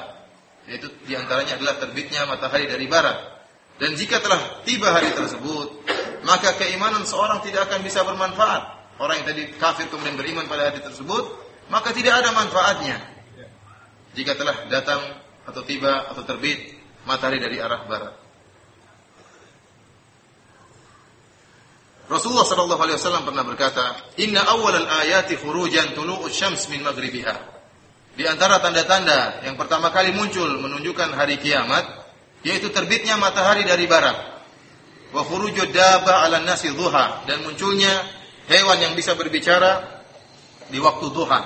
yaitu 0.64 0.88
di 1.04 1.12
antaranya 1.12 1.60
adalah 1.60 1.76
terbitnya 1.76 2.24
matahari 2.24 2.72
dari 2.72 2.88
barat. 2.88 3.33
Dan 3.74 3.98
jika 3.98 4.22
telah 4.22 4.62
tiba 4.62 4.94
hari 4.94 5.10
tersebut, 5.10 5.82
maka 6.22 6.54
keimanan 6.54 7.02
seorang 7.02 7.42
tidak 7.42 7.66
akan 7.70 7.82
bisa 7.82 8.06
bermanfaat. 8.06 8.62
Orang 9.02 9.18
yang 9.18 9.26
tadi 9.26 9.50
kafir 9.58 9.90
kemudian 9.90 10.14
beriman 10.14 10.46
pada 10.46 10.70
hari 10.70 10.78
tersebut, 10.78 11.24
maka 11.66 11.90
tidak 11.90 12.22
ada 12.22 12.30
manfaatnya. 12.30 13.02
Jika 14.14 14.38
telah 14.38 14.70
datang 14.70 15.02
atau 15.42 15.62
tiba 15.66 16.06
atau 16.06 16.22
terbit 16.22 16.78
matahari 17.02 17.42
dari 17.42 17.58
arah 17.58 17.82
barat. 17.90 18.14
Rasulullah 22.04 22.44
sallallahu 22.44 22.82
alaihi 22.84 22.98
wasallam 23.00 23.24
pernah 23.24 23.44
berkata, 23.48 23.84
"Inna 24.20 24.44
awwal 24.44 24.76
al-ayati 24.76 25.40
khurujan 25.40 25.96
tulu'u 25.96 26.28
syams 26.28 26.68
min 26.68 26.84
maghribiha." 26.84 27.36
Di 28.14 28.28
antara 28.28 28.60
tanda-tanda 28.62 29.42
yang 29.42 29.58
pertama 29.58 29.90
kali 29.90 30.14
muncul 30.14 30.46
menunjukkan 30.46 31.16
hari 31.16 31.40
kiamat 31.40 32.03
yaitu 32.44 32.68
terbitnya 32.70 33.16
matahari 33.16 33.64
dari 33.64 33.88
barat. 33.88 34.14
Wa 35.10 35.24
khurujud 35.24 35.72
daba 35.72 36.22
'ala 36.22 36.44
nasi 36.44 36.70
dhuha 36.70 37.24
dan 37.24 37.42
munculnya 37.42 37.90
hewan 38.46 38.78
yang 38.78 38.92
bisa 38.92 39.16
berbicara 39.16 40.04
di 40.68 40.78
waktu 40.78 41.06
duha. 41.10 41.40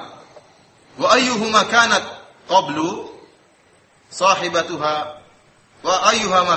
Wa 0.99 1.09
ayyuhuma 1.15 1.71
kanat 1.71 2.03
qablu 2.51 3.07
sahibatuha 4.11 4.95
wa 5.87 5.97
ayyuhuma 6.11 6.55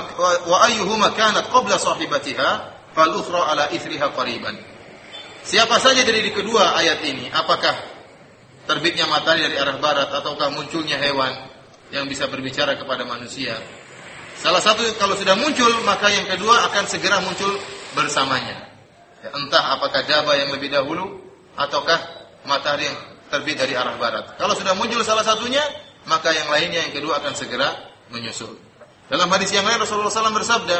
wa 0.50 0.56
ayyuhuma 0.66 1.14
kanat 1.14 1.46
qabla 1.46 1.78
sahibatiha 1.78 2.50
fal 2.90 3.12
ukhra 3.14 3.54
ala 3.54 3.64
ithriha 3.70 4.10
qariban. 4.10 4.58
Siapa 5.42 5.78
saja 5.82 6.06
dari 6.06 6.30
kedua 6.30 6.78
ayat 6.78 7.02
ini, 7.02 7.26
apakah 7.34 7.74
terbitnya 8.66 9.10
matahari 9.10 9.42
dari 9.42 9.58
arah 9.58 9.78
barat 9.82 10.06
ataukah 10.10 10.54
munculnya 10.54 10.94
hewan 11.02 11.34
yang 11.90 12.06
bisa 12.06 12.30
berbicara 12.30 12.78
kepada 12.78 13.02
manusia? 13.02 13.58
Salah 14.42 14.58
satu 14.58 14.82
kalau 14.98 15.14
sudah 15.14 15.38
muncul, 15.38 15.70
maka 15.86 16.10
yang 16.10 16.26
kedua 16.26 16.66
akan 16.66 16.84
segera 16.90 17.22
muncul 17.22 17.62
bersamanya. 17.94 18.74
Ya, 19.22 19.30
entah 19.38 19.78
apakah 19.78 20.02
jabah 20.02 20.34
yang 20.34 20.50
lebih 20.50 20.66
dahulu 20.66 21.22
ataukah 21.54 21.94
matahari 22.42 22.90
yang 22.90 22.98
terbit 23.30 23.54
dari 23.54 23.78
arah 23.78 23.94
barat. 24.02 24.34
Kalau 24.34 24.58
sudah 24.58 24.74
muncul 24.74 24.98
salah 25.06 25.22
satunya, 25.22 25.62
maka 26.10 26.34
yang 26.34 26.50
lainnya 26.50 26.90
yang 26.90 26.92
kedua 26.92 27.22
akan 27.22 27.38
segera 27.38 27.70
menyusul. 28.10 28.58
Dalam 29.06 29.30
hadis 29.30 29.54
yang 29.54 29.62
lain 29.62 29.78
Rasulullah 29.78 30.10
SAW 30.10 30.34
bersabda, 30.34 30.78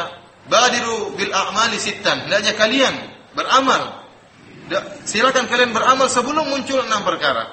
"Badiru 0.51 1.15
bil 1.15 1.31
a'mali 1.31 1.79
sittan." 1.79 2.27
Hendaknya 2.27 2.59
kalian 2.59 2.93
beramal. 3.31 4.03
Silakan 5.07 5.47
kalian 5.47 5.71
beramal 5.71 6.11
sebelum 6.11 6.51
muncul 6.51 6.83
enam 6.83 7.07
perkara. 7.07 7.47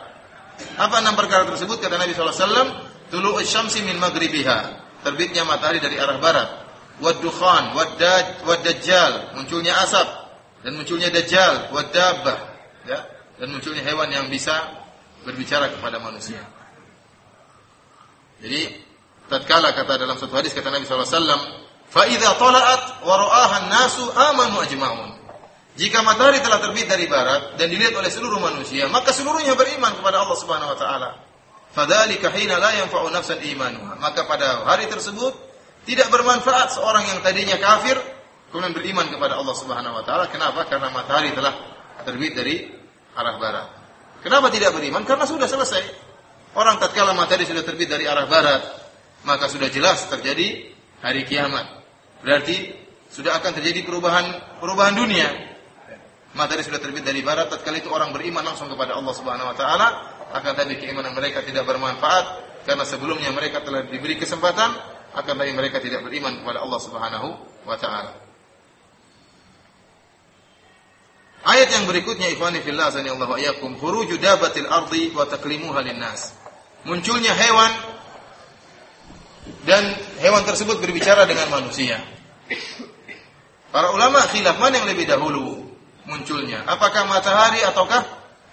Apa 0.74 1.06
enam 1.06 1.14
perkara 1.14 1.46
tersebut? 1.46 1.78
Kata 1.78 1.94
Nabi 2.02 2.18
SAW, 2.18 2.90
Tulu 3.14 3.38
syamsi 3.46 3.86
min 3.86 3.94
maghribiha." 4.02 4.79
Terbitnya 5.00 5.48
matahari 5.48 5.80
dari 5.80 5.96
arah 5.96 6.20
barat. 6.20 6.48
Wad 7.00 7.24
dukhan, 7.24 7.72
wad 7.72 7.96
munculnya 9.32 9.72
asap 9.88 10.08
dan 10.60 10.76
munculnya 10.76 11.08
dajjal, 11.08 11.72
wad 11.72 11.88
dabbah, 11.88 12.38
ya, 12.84 13.00
dan 13.40 13.48
munculnya 13.48 13.80
hewan 13.80 14.12
yang 14.12 14.28
bisa 14.28 14.52
berbicara 15.24 15.72
kepada 15.72 15.96
manusia. 15.96 16.44
Jadi 18.44 18.68
tatkala 19.32 19.72
kata 19.72 20.00
dalam 20.00 20.20
satu 20.20 20.32
hadis 20.36 20.52
kata 20.52 20.68
Nabi 20.68 20.84
SAW, 20.84 21.08
fa 21.88 22.02
idza 22.04 22.36
tala'at 22.36 23.04
wa 23.04 23.14
ra'aha 23.16 23.56
an-nasu 23.64 24.04
amanu 24.12 24.60
ajma'un. 24.60 25.10
Jika 25.80 26.04
matahari 26.04 26.44
telah 26.44 26.60
terbit 26.60 26.84
dari 26.84 27.08
barat 27.08 27.56
dan 27.56 27.72
dilihat 27.72 27.96
oleh 27.96 28.12
seluruh 28.12 28.36
manusia, 28.36 28.84
maka 28.92 29.16
seluruhnya 29.16 29.56
beriman 29.56 29.96
kepada 29.96 30.20
Allah 30.20 30.36
Subhanahu 30.36 30.76
wa 30.76 30.78
taala. 30.78 31.10
Fadzalika 31.70 32.34
hina 32.34 32.58
la 32.58 32.70
yanfa'u 32.82 33.10
nafsan 33.14 33.38
imanuha. 33.46 33.98
Maka 34.02 34.26
pada 34.26 34.66
hari 34.66 34.90
tersebut 34.90 35.32
tidak 35.86 36.10
bermanfaat 36.10 36.74
seorang 36.74 37.06
yang 37.06 37.18
tadinya 37.22 37.56
kafir 37.56 37.96
kemudian 38.50 38.74
beriman 38.74 39.06
kepada 39.06 39.38
Allah 39.38 39.54
Subhanahu 39.54 39.94
wa 39.94 40.04
taala. 40.04 40.26
Kenapa? 40.28 40.66
Karena 40.66 40.90
matahari 40.90 41.30
telah 41.30 41.54
terbit 42.02 42.34
dari 42.34 42.66
arah 43.14 43.36
barat. 43.38 43.66
Kenapa 44.20 44.52
tidak 44.52 44.76
beriman? 44.76 45.06
Karena 45.06 45.24
sudah 45.24 45.48
selesai. 45.48 46.10
Orang 46.52 46.82
tatkala 46.82 47.14
matahari 47.14 47.46
sudah 47.46 47.62
terbit 47.62 47.86
dari 47.86 48.10
arah 48.10 48.26
barat, 48.26 48.60
maka 49.22 49.46
sudah 49.46 49.70
jelas 49.70 50.02
terjadi 50.10 50.74
hari 50.98 51.22
kiamat. 51.22 51.78
Berarti 52.26 52.74
sudah 53.06 53.38
akan 53.38 53.54
terjadi 53.54 53.86
perubahan 53.86 54.58
perubahan 54.58 54.98
dunia. 54.98 55.30
Matahari 56.34 56.62
sudah 56.62 56.78
terbit 56.78 57.02
dari 57.06 57.22
barat, 57.22 57.50
tatkala 57.50 57.78
itu 57.78 57.90
orang 57.90 58.14
beriman 58.14 58.42
langsung 58.42 58.70
kepada 58.70 58.94
Allah 58.98 59.14
Subhanahu 59.14 59.50
wa 59.50 59.56
taala, 59.56 59.88
akan 60.30 60.52
tapi 60.54 60.78
keimanan 60.78 61.12
mereka 61.14 61.42
tidak 61.42 61.66
bermanfaat 61.66 62.24
karena 62.66 62.84
sebelumnya 62.86 63.34
mereka 63.34 63.64
telah 63.66 63.82
diberi 63.86 64.14
kesempatan, 64.14 64.70
akan 65.16 65.34
tapi 65.34 65.52
mereka 65.52 65.82
tidak 65.82 66.06
beriman 66.06 66.38
kepada 66.38 66.62
Allah 66.62 66.80
Subhanahu 66.80 67.28
wa 67.66 67.76
taala. 67.78 68.12
Ayat 71.40 71.72
yang 71.72 71.88
berikutnya 71.88 72.28
ikhwani 72.36 72.60
fillah 72.60 72.92
sanallahu 72.92 73.32
ayyakum 73.34 73.74
khuruju 73.80 74.20
dabatil 74.20 74.68
ardi 74.68 75.08
wa 75.16 75.24
taklimuha 75.24 75.80
linnas 75.80 76.36
munculnya 76.84 77.32
hewan 77.32 77.72
dan 79.64 79.82
hewan 80.20 80.44
tersebut 80.44 80.80
berbicara 80.84 81.24
dengan 81.24 81.48
manusia. 81.48 82.00
Para 83.72 83.94
ulama 83.94 84.20
khilaf 84.28 84.60
mana 84.60 84.82
yang 84.82 84.88
lebih 84.88 85.06
dahulu 85.08 85.64
munculnya, 86.04 86.66
apakah 86.66 87.06
matahari 87.06 87.62
ataukah 87.64 88.02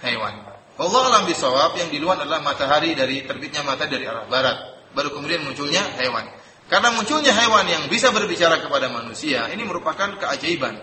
hewan? 0.06 0.47
Allah 0.78 1.02
alam 1.10 1.24
bisawab 1.26 1.74
yang 1.82 1.90
di 1.90 1.98
luar 1.98 2.22
adalah 2.22 2.46
matahari 2.46 2.94
dari 2.94 3.26
terbitnya 3.26 3.66
mata 3.66 3.90
dari 3.90 4.06
arah 4.06 4.30
barat, 4.30 4.58
baru 4.94 5.10
kemudian 5.10 5.42
munculnya 5.42 5.82
hewan. 5.98 6.30
Karena 6.70 6.94
munculnya 6.94 7.34
hewan 7.34 7.66
yang 7.66 7.84
bisa 7.90 8.14
berbicara 8.14 8.62
kepada 8.62 8.86
manusia, 8.94 9.50
ini 9.50 9.66
merupakan 9.66 10.14
keajaiban. 10.22 10.78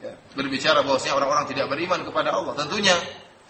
Ya, 0.00 0.14
berbicara 0.32 0.86
bahwasanya 0.86 1.18
orang-orang 1.18 1.44
tidak 1.50 1.66
beriman 1.68 2.06
kepada 2.06 2.32
Allah. 2.32 2.54
Tentunya 2.56 2.94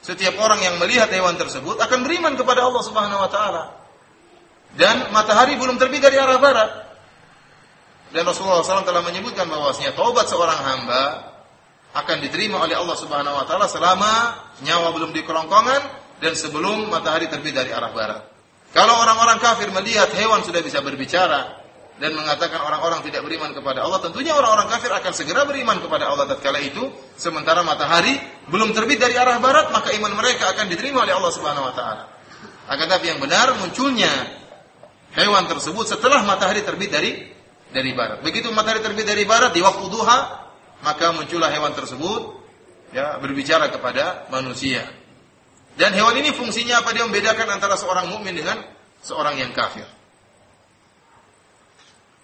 setiap 0.00 0.34
orang 0.40 0.64
yang 0.64 0.80
melihat 0.80 1.12
hewan 1.12 1.36
tersebut 1.36 1.76
akan 1.76 2.08
beriman 2.08 2.34
kepada 2.40 2.64
Allah 2.64 2.82
Subhanahu 2.82 3.20
wa 3.20 3.30
taala. 3.30 3.64
Dan 4.74 5.12
matahari 5.12 5.60
belum 5.60 5.76
terbit 5.76 6.00
dari 6.00 6.16
arah 6.16 6.40
barat. 6.40 6.70
Dan 8.10 8.26
Rasulullah 8.26 8.62
SAW 8.66 8.82
telah 8.82 9.06
menyebutkan 9.06 9.46
bahwasanya 9.46 9.94
taubat 9.94 10.26
seorang 10.26 10.58
hamba 10.58 11.30
akan 11.90 12.16
diterima 12.22 12.62
oleh 12.62 12.78
Allah 12.78 12.96
Subhanahu 12.98 13.34
wa 13.34 13.44
taala 13.46 13.66
selama 13.66 14.12
nyawa 14.62 14.94
belum 14.94 15.10
di 15.10 15.26
kerongkongan 15.26 15.82
dan 16.22 16.32
sebelum 16.38 16.90
matahari 16.92 17.26
terbit 17.26 17.56
dari 17.56 17.74
arah 17.74 17.90
barat. 17.90 18.20
Kalau 18.70 19.02
orang-orang 19.02 19.42
kafir 19.42 19.66
melihat 19.74 20.14
hewan 20.14 20.46
sudah 20.46 20.62
bisa 20.62 20.78
berbicara, 20.78 21.60
dan 22.00 22.16
mengatakan 22.16 22.64
orang-orang 22.64 23.04
tidak 23.04 23.20
beriman 23.20 23.52
kepada 23.52 23.84
Allah, 23.84 24.00
tentunya 24.00 24.32
orang-orang 24.32 24.72
kafir 24.72 24.88
akan 24.88 25.12
segera 25.12 25.44
beriman 25.44 25.76
kepada 25.84 26.08
Allah 26.08 26.24
tatkala 26.32 26.56
itu, 26.64 26.88
sementara 27.20 27.60
matahari 27.60 28.16
belum 28.48 28.72
terbit 28.72 28.96
dari 28.96 29.20
arah 29.20 29.36
barat, 29.36 29.68
maka 29.68 29.92
iman 29.92 30.16
mereka 30.16 30.48
akan 30.56 30.72
diterima 30.72 31.04
oleh 31.04 31.12
Allah 31.12 31.28
Subhanahu 31.28 31.68
wa 31.68 31.74
taala. 31.76 32.08
Akan 32.72 32.88
tapi 32.88 33.12
yang 33.12 33.20
benar 33.20 33.52
munculnya 33.60 34.08
hewan 35.12 35.44
tersebut 35.44 35.92
setelah 35.92 36.24
matahari 36.24 36.64
terbit 36.64 36.88
dari 36.88 37.12
dari 37.68 37.92
barat. 37.92 38.24
Begitu 38.24 38.48
matahari 38.48 38.80
terbit 38.80 39.04
dari 39.04 39.28
barat 39.28 39.52
di 39.52 39.60
waktu 39.60 39.84
duha, 39.92 40.18
maka 40.80 41.12
muncullah 41.12 41.52
hewan 41.52 41.72
tersebut 41.76 42.40
ya 42.90 43.16
berbicara 43.20 43.70
kepada 43.70 44.28
manusia. 44.32 44.84
Dan 45.78 45.94
hewan 45.94 46.18
ini 46.18 46.34
fungsinya 46.34 46.82
apa? 46.82 46.92
Dia 46.92 47.06
membedakan 47.06 47.46
antara 47.56 47.78
seorang 47.78 48.10
mukmin 48.10 48.34
dengan 48.36 48.58
seorang 49.00 49.38
yang 49.38 49.54
kafir. 49.54 49.86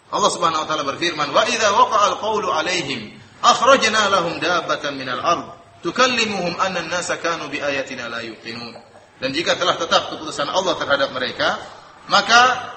Allah 0.07 0.31
Subhanahu 0.31 0.67
wa 0.67 0.69
taala 0.69 0.85
berfirman, 0.87 1.29
"Wa 1.35 1.43
idza 1.51 1.73
waqa'al 1.73 2.19
qawlu 2.23 2.49
'alaihim 2.53 3.11
akhrajna 3.43 4.13
lahum 4.13 4.39
dabbatan 4.39 4.95
minal 4.95 5.19
ard 5.19 5.45
tukallimuhum 5.83 6.55
anna 6.63 6.83
an-nasa 6.83 7.19
kanu 7.19 7.51
bi 7.51 7.59
ayatina 7.59 8.07
la 8.07 8.23
yuqinun." 8.23 8.75
Dan 9.17 9.33
jika 9.33 9.57
telah 9.57 9.81
tetap 9.81 10.13
keputusan 10.13 10.47
Allah 10.53 10.77
terhadap 10.77 11.11
mereka, 11.17 11.57
maka 12.13 12.71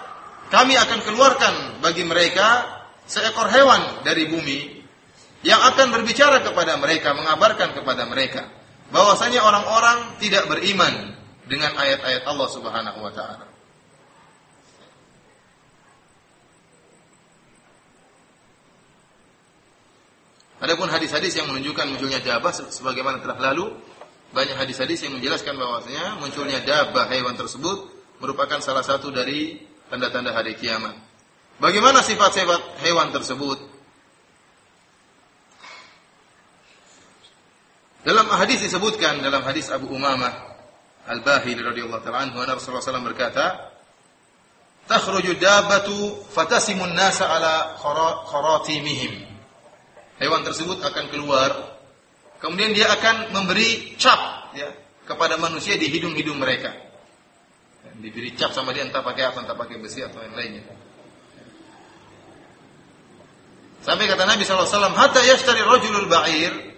kami 0.49 0.73
akan 0.79 0.99
keluarkan 1.05 1.83
bagi 1.83 2.07
mereka 2.07 2.65
seekor 3.05 3.51
hewan 3.51 4.01
dari 4.07 4.25
bumi 4.31 4.78
yang 5.45 5.59
akan 5.71 5.95
berbicara 5.95 6.43
kepada 6.43 6.75
mereka, 6.75 7.15
mengabarkan 7.15 7.71
kepada 7.71 8.03
mereka 8.07 8.51
bahwasanya 8.89 9.39
orang-orang 9.45 10.17
tidak 10.19 10.49
beriman 10.49 11.15
dengan 11.47 11.71
ayat-ayat 11.77 12.23
Allah 12.25 12.49
Subhanahu 12.49 12.99
wa 12.99 13.13
taala. 13.13 13.45
Adapun 20.59 20.91
hadis-hadis 20.91 21.39
yang 21.39 21.47
menunjukkan 21.47 21.87
munculnya 21.87 22.19
dabah 22.19 22.51
sebagaimana 22.51 23.23
telah 23.23 23.39
lalu, 23.39 23.79
banyak 24.35 24.59
hadis-hadis 24.59 25.07
yang 25.07 25.15
menjelaskan 25.15 25.55
bahwasanya 25.55 26.19
munculnya 26.19 26.59
dabah 26.59 27.07
hewan 27.07 27.39
tersebut 27.39 27.87
merupakan 28.19 28.59
salah 28.59 28.83
satu 28.83 29.07
dari 29.07 29.63
tanda-tanda 29.87 30.35
hari 30.35 30.59
kiamat. 30.59 30.99
Bagaimana 31.63 32.03
sifat-sifat 32.03 32.83
hewan 32.83 33.15
tersebut? 33.15 33.68
Dalam 38.09 38.25
hadis 38.25 38.65
disebutkan 38.65 39.21
dalam 39.21 39.45
hadis 39.45 39.69
Abu 39.69 39.93
Umamah 39.93 40.33
Al-Bahili 41.13 41.61
radhiyallahu 41.61 42.01
taala 42.01 42.25
anhu 42.25 42.41
Rasulullah 42.41 42.81
SAW 42.81 43.05
berkata, 43.05 43.69
"Takhruju 44.89 45.37
dabbatu 45.37 46.25
fatasimun 46.33 46.97
nasa 46.97 47.29
ala 47.29 47.77
kharatimihim." 48.25 49.13
Hewan 50.17 50.41
tersebut 50.41 50.81
akan 50.81 51.05
keluar, 51.13 51.53
kemudian 52.41 52.73
dia 52.73 52.89
akan 52.89 53.29
memberi 53.29 53.93
cap 54.01 54.57
ya, 54.57 54.73
kepada 55.05 55.37
manusia 55.37 55.77
di 55.77 55.85
hidung-hidung 55.93 56.41
mereka. 56.41 56.73
Diberi 57.93 58.33
cap 58.33 58.57
sama 58.57 58.73
dia 58.73 58.89
entah 58.89 59.05
pakai 59.05 59.29
apa, 59.29 59.45
entah 59.45 59.53
pakai 59.53 59.77
besi 59.77 60.01
atau 60.01 60.17
yang 60.25 60.33
lainnya. 60.33 60.65
Sampai 63.85 64.09
kata 64.09 64.25
Nabi 64.25 64.41
SAW, 64.49 64.97
Hatta 64.97 65.21
yashtari 65.21 65.61
rajulul 65.61 66.09
ba'ir, 66.09 66.68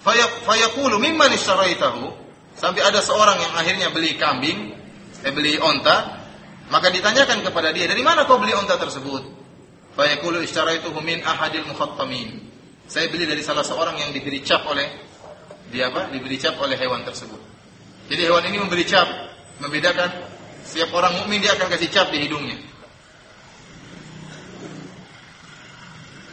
fayaqulu 0.00 0.96
mimman 0.96 1.32
ishtaraitahu 1.36 2.12
sampai 2.56 2.80
ada 2.84 3.04
seorang 3.04 3.36
yang 3.40 3.52
akhirnya 3.56 3.88
beli 3.92 4.16
kambing 4.16 4.72
eh 5.20 5.32
beli 5.32 5.60
onta 5.60 6.20
maka 6.70 6.88
ditanyakan 6.88 7.42
kepada 7.42 7.74
dia 7.74 7.90
dari 7.90 8.00
mana 8.00 8.24
kau 8.24 8.38
beli 8.38 8.54
onta 8.54 8.78
tersebut? 8.78 9.26
Fayaqulu 9.98 10.38
ishtaraituhu 10.46 11.02
min 11.02 11.18
ahadil 11.26 11.66
mukhattamin. 11.66 12.46
Saya 12.86 13.10
beli 13.10 13.26
dari 13.26 13.42
salah 13.42 13.66
seorang 13.66 13.98
yang 13.98 14.14
diberi 14.14 14.38
cap 14.40 14.62
oleh 14.70 14.86
dia 15.74 15.90
apa? 15.90 16.14
Diberi 16.14 16.38
cap 16.38 16.54
oleh 16.62 16.78
hewan 16.78 17.02
tersebut. 17.02 17.42
Jadi 18.06 18.22
hewan 18.22 18.46
ini 18.46 18.58
memberi 18.62 18.86
cap 18.86 19.06
membedakan 19.58 20.10
setiap 20.62 20.94
orang 20.94 21.18
mukmin 21.18 21.42
dia 21.42 21.58
akan 21.58 21.66
kasih 21.74 21.90
cap 21.90 22.10
di 22.14 22.22
hidungnya. 22.22 22.58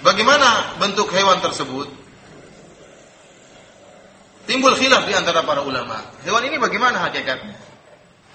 Bagaimana 0.06 0.78
bentuk 0.78 1.10
hewan 1.10 1.42
tersebut? 1.42 1.90
Timbul 4.48 4.80
khilaf 4.80 5.04
di 5.04 5.12
antara 5.12 5.44
para 5.44 5.60
ulama. 5.60 6.00
Hewan 6.24 6.48
ini 6.48 6.56
bagaimana 6.56 7.04
hakikatnya? 7.04 7.52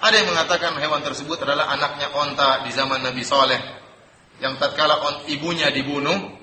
Ada 0.04 0.14
yang 0.20 0.28
mengatakan 0.28 0.76
hewan 0.76 1.00
tersebut 1.00 1.40
adalah 1.40 1.72
anaknya 1.72 2.12
onta 2.12 2.68
di 2.68 2.70
zaman 2.74 3.00
Nabi 3.00 3.24
Soleh. 3.24 3.56
Yang 4.36 4.60
tatkala 4.60 5.00
on, 5.00 5.14
ibunya 5.32 5.72
dibunuh, 5.72 6.36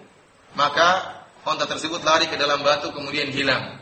maka 0.58 1.21
onta 1.45 1.69
tersebut 1.69 2.01
lari 2.01 2.25
ke 2.25 2.39
dalam 2.39 2.65
batu 2.65 2.89
kemudian 2.89 3.29
hilang. 3.29 3.77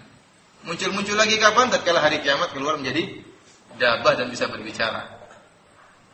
Muncul-muncul 0.67 1.15
lagi 1.15 1.39
kapan? 1.39 1.71
Tatkala 1.71 2.04
hari 2.04 2.19
kiamat 2.19 2.52
keluar 2.52 2.76
menjadi 2.76 3.23
dabah 3.80 4.19
dan 4.19 4.28
bisa 4.28 4.52
berbicara. 4.52 5.08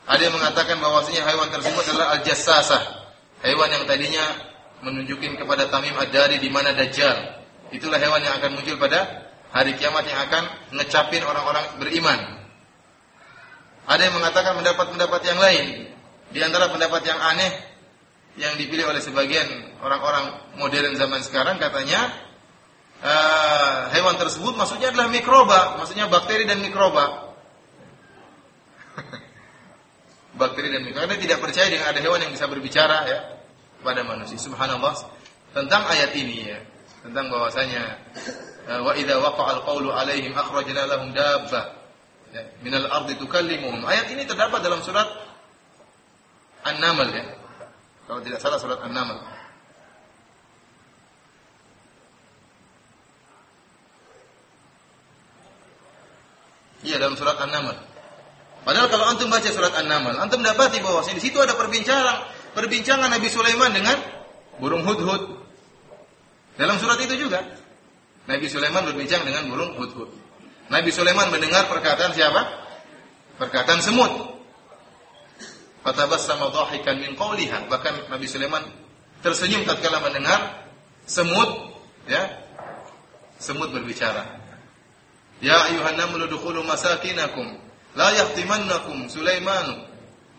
Ada 0.05 0.21
yang 0.21 0.35
mengatakan 0.37 0.77
bahwasanya 0.77 1.25
hewan 1.25 1.49
tersebut 1.49 1.83
adalah 1.89 2.19
al-jassasah. 2.19 2.83
Hewan 3.41 3.73
yang 3.73 3.83
tadinya 3.89 4.25
menunjukin 4.85 5.33
kepada 5.33 5.65
Tamim 5.71 5.95
Ad-Dari 5.97 6.37
di 6.37 6.51
mana 6.51 6.75
Dajjal. 6.75 7.41
Itulah 7.73 7.97
hewan 7.97 8.21
yang 8.21 8.37
akan 8.37 8.59
muncul 8.59 8.75
pada 8.77 9.31
hari 9.53 9.77
kiamat 9.77 10.03
yang 10.09 10.19
akan 10.25 10.43
ngecapin 10.73 11.21
orang-orang 11.21 11.77
beriman. 11.77 12.19
Ada 13.85 14.09
yang 14.09 14.15
mengatakan 14.17 14.57
pendapat-pendapat 14.57 15.21
yang 15.29 15.39
lain. 15.39 15.65
Di 16.33 16.41
antara 16.41 16.73
pendapat 16.73 17.05
yang 17.05 17.21
aneh 17.21 17.53
yang 18.41 18.57
dipilih 18.57 18.89
oleh 18.89 18.97
sebagian 18.97 19.45
orang-orang 19.85 20.33
modern 20.57 20.97
zaman 20.97 21.21
sekarang 21.21 21.61
katanya 21.61 22.09
uh, 23.05 23.93
hewan 23.93 24.17
tersebut 24.17 24.57
maksudnya 24.57 24.89
adalah 24.89 25.13
mikroba, 25.13 25.77
maksudnya 25.77 26.09
bakteri 26.09 26.49
dan 26.49 26.57
mikroba. 26.57 27.37
bakteri 30.41 30.73
dan 30.73 30.81
mikroba. 30.81 31.05
Anda 31.05 31.21
tidak 31.21 31.37
percaya 31.45 31.69
dengan 31.69 31.93
ada 31.93 32.01
hewan 32.01 32.25
yang 32.25 32.33
bisa 32.33 32.49
berbicara 32.49 33.05
ya 33.05 33.19
kepada 33.77 34.01
manusia. 34.01 34.41
Subhanallah 34.41 34.97
tentang 35.53 35.85
ayat 35.85 36.17
ini 36.17 36.49
ya, 36.49 36.57
tentang 37.05 37.29
bahwasanya 37.29 38.01
wa 38.63 38.91
idza 38.95 39.19
waqa'a 39.19 39.49
al-qawlu 39.59 39.91
'alaihim 39.91 40.31
akhrajna 40.31 40.87
lahum 40.87 41.11
dabbah 41.11 41.63
ya, 42.31 42.41
min 42.63 42.73
al-ardi 42.73 43.19
tukallimuhum. 43.19 43.83
Ayat 43.83 44.07
ini 44.15 44.23
terdapat 44.23 44.63
dalam 44.63 44.79
surat 44.79 45.07
An-Naml 46.63 47.07
ya. 47.11 47.23
Kalau 48.07 48.19
tidak 48.23 48.39
salah 48.39 48.59
surat 48.59 48.79
An-Naml. 48.79 49.19
Iya 56.83 56.99
dalam 56.99 57.15
surat 57.15 57.39
An-Naml. 57.39 57.75
Padahal 58.63 58.87
kalau 58.87 59.05
antum 59.11 59.27
baca 59.27 59.49
surat 59.51 59.75
An-Naml, 59.75 60.15
antum 60.19 60.39
dapati 60.39 60.79
bahwa 60.79 61.03
di 61.03 61.19
situ 61.19 61.35
ada 61.39 61.55
perbincangan 61.55 62.31
perbincangan 62.55 63.11
Nabi 63.11 63.27
Sulaiman 63.27 63.75
dengan 63.75 63.99
burung 64.59 64.87
hudhud. 64.87 65.43
Dalam 66.55 66.77
surat 66.79 67.01
itu 67.01 67.27
juga. 67.27 67.62
Nabi 68.23 68.47
Sulaiman 68.47 68.87
berbincang 68.87 69.27
dengan 69.27 69.51
burung 69.51 69.75
hudhud. 69.75 70.09
Nabi 70.71 70.89
Sulaiman 70.95 71.27
mendengar 71.27 71.67
perkataan 71.67 72.15
siapa? 72.15 72.41
Perkataan 73.35 73.83
semut. 73.83 74.11
Fatabassama 75.83 76.47
dhahikan 76.55 77.03
min 77.03 77.19
qawliha. 77.19 77.67
Bahkan 77.67 78.07
Nabi 78.07 78.25
Sulaiman 78.31 78.63
tersenyum 79.19 79.67
tatkala 79.67 79.99
mendengar 79.99 80.71
semut 81.03 81.75
ya. 82.07 82.23
Semut 83.43 83.75
berbicara. 83.75 84.39
Ya 85.43 85.67
ayuhan 85.67 85.99
namlu 85.99 86.31
dukhulu 86.31 86.63
masakinakum 86.63 87.59
la 87.99 88.15
yahtimannakum 88.15 89.11
Sulaiman 89.11 89.83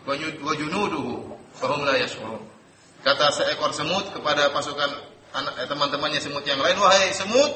wa 0.09 0.53
junuduhu 0.57 1.37
fahum 1.61 1.85
la 1.85 2.01
yashurun. 2.01 2.41
Kata 3.05 3.29
seekor 3.29 3.69
semut 3.69 4.09
kepada 4.09 4.49
pasukan 4.49 4.89
eh, 5.37 5.67
teman-temannya 5.69 6.17
semut 6.17 6.41
yang 6.41 6.57
lain, 6.57 6.73
wahai 6.81 7.13
semut, 7.13 7.53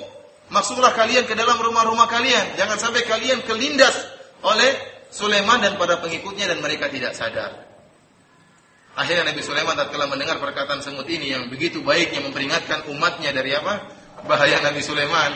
Masuklah 0.50 0.98
kalian 0.98 1.30
ke 1.30 1.38
dalam 1.38 1.62
rumah-rumah 1.62 2.10
kalian. 2.10 2.58
Jangan 2.58 2.78
sampai 2.82 3.06
kalian 3.06 3.46
kelindas 3.46 3.94
oleh 4.42 4.72
Sulaiman 5.14 5.62
dan 5.62 5.78
para 5.78 6.02
pengikutnya 6.02 6.50
dan 6.50 6.62
mereka 6.62 6.90
tidak 6.90 7.14
sadar. 7.14 7.70
Akhirnya 8.98 9.30
Nabi 9.30 9.42
Sulaiman 9.46 9.78
tatkala 9.78 10.10
mendengar 10.10 10.42
perkataan 10.42 10.82
semut 10.82 11.06
ini 11.08 11.32
yang 11.32 11.48
begitu 11.48 11.80
baiknya 11.86 12.26
memperingatkan 12.26 12.90
umatnya 12.90 13.30
dari 13.32 13.54
apa? 13.54 13.94
Bahaya 14.26 14.60
Nabi 14.66 14.82
Sulaiman 14.82 15.32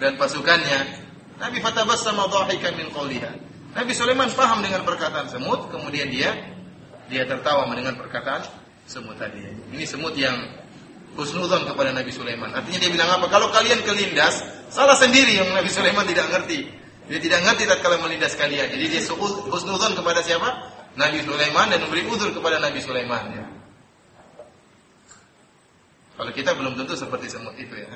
dan 0.00 0.16
pasukannya. 0.16 1.04
Nabi 1.36 1.60
fatabassama 1.60 2.26
dhahikan 2.26 2.74
min 2.80 2.88
qawliha. 2.90 3.32
Nabi 3.76 3.92
Sulaiman 3.92 4.32
paham 4.32 4.64
dengan 4.64 4.88
perkataan 4.88 5.28
semut, 5.28 5.68
kemudian 5.68 6.08
dia 6.08 6.32
dia 7.12 7.28
tertawa 7.28 7.68
mendengar 7.68 7.94
perkataan 7.94 8.42
semut 8.88 9.20
tadi. 9.20 9.44
Ini 9.70 9.84
semut 9.84 10.16
yang 10.16 10.34
husnudzon 11.16 11.64
kepada 11.64 11.90
Nabi 11.96 12.12
Sulaiman. 12.12 12.52
Artinya 12.52 12.78
dia 12.78 12.90
bilang 12.92 13.10
apa? 13.16 13.26
Kalau 13.32 13.48
kalian 13.50 13.80
kelindas, 13.82 14.44
salah 14.68 14.94
sendiri 15.00 15.40
yang 15.40 15.48
Nabi 15.50 15.72
Sulaiman 15.72 16.04
tidak 16.04 16.28
ngerti. 16.30 16.68
Dia 17.08 17.18
tidak 17.22 17.40
ngerti 17.42 17.64
kalau 17.80 17.98
melindas 18.04 18.36
kalian. 18.36 18.68
Jadi 18.68 18.84
dia 18.86 19.02
husnudzon 19.50 19.96
kepada 19.96 20.20
siapa? 20.20 20.48
Nabi 20.96 21.24
Sulaiman 21.24 21.72
dan 21.72 21.80
memberi 21.84 22.04
udur 22.08 22.32
kepada 22.32 22.60
Nabi 22.60 22.80
Sulaiman. 22.80 23.24
Ya. 23.32 23.44
Kalau 26.16 26.32
kita 26.32 26.56
belum 26.56 26.76
tentu 26.80 26.96
seperti 26.96 27.28
semut 27.28 27.52
itu 27.60 27.76
ya. 27.76 27.92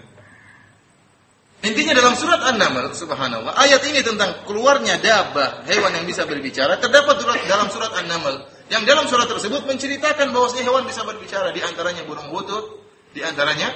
Intinya 1.61 1.92
dalam 1.92 2.16
surat 2.16 2.40
An-Naml, 2.40 2.96
subhanallah, 2.96 3.52
ayat 3.52 3.85
ini 3.85 4.00
tentang 4.00 4.48
keluarnya 4.48 4.96
dabah, 4.96 5.68
hewan 5.68 5.92
yang 5.92 6.09
bisa 6.09 6.24
berbicara, 6.24 6.80
terdapat 6.80 7.20
dalam 7.20 7.68
surat 7.68 7.92
An-Naml. 8.00 8.48
Yang 8.72 8.83
dalam 8.88 9.04
surat 9.12 9.28
tersebut 9.28 9.68
menceritakan 9.68 10.33
bahwasanya 10.33 10.64
hewan 10.64 10.88
bisa 10.88 11.04
berbicara, 11.04 11.52
di 11.52 11.61
antaranya 11.61 12.00
burung 12.09 12.33
butut, 12.33 12.80
di 13.11 13.20
antaranya 13.25 13.70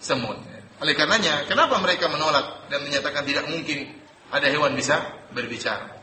semut. 0.00 0.38
Oleh 0.78 0.94
karenanya, 0.94 1.42
kenapa 1.50 1.82
mereka 1.82 2.06
menolak 2.06 2.70
dan 2.70 2.86
menyatakan 2.86 3.26
tidak 3.26 3.50
mungkin 3.50 3.90
ada 4.30 4.46
hewan 4.46 4.78
bisa 4.78 5.02
berbicara? 5.34 5.98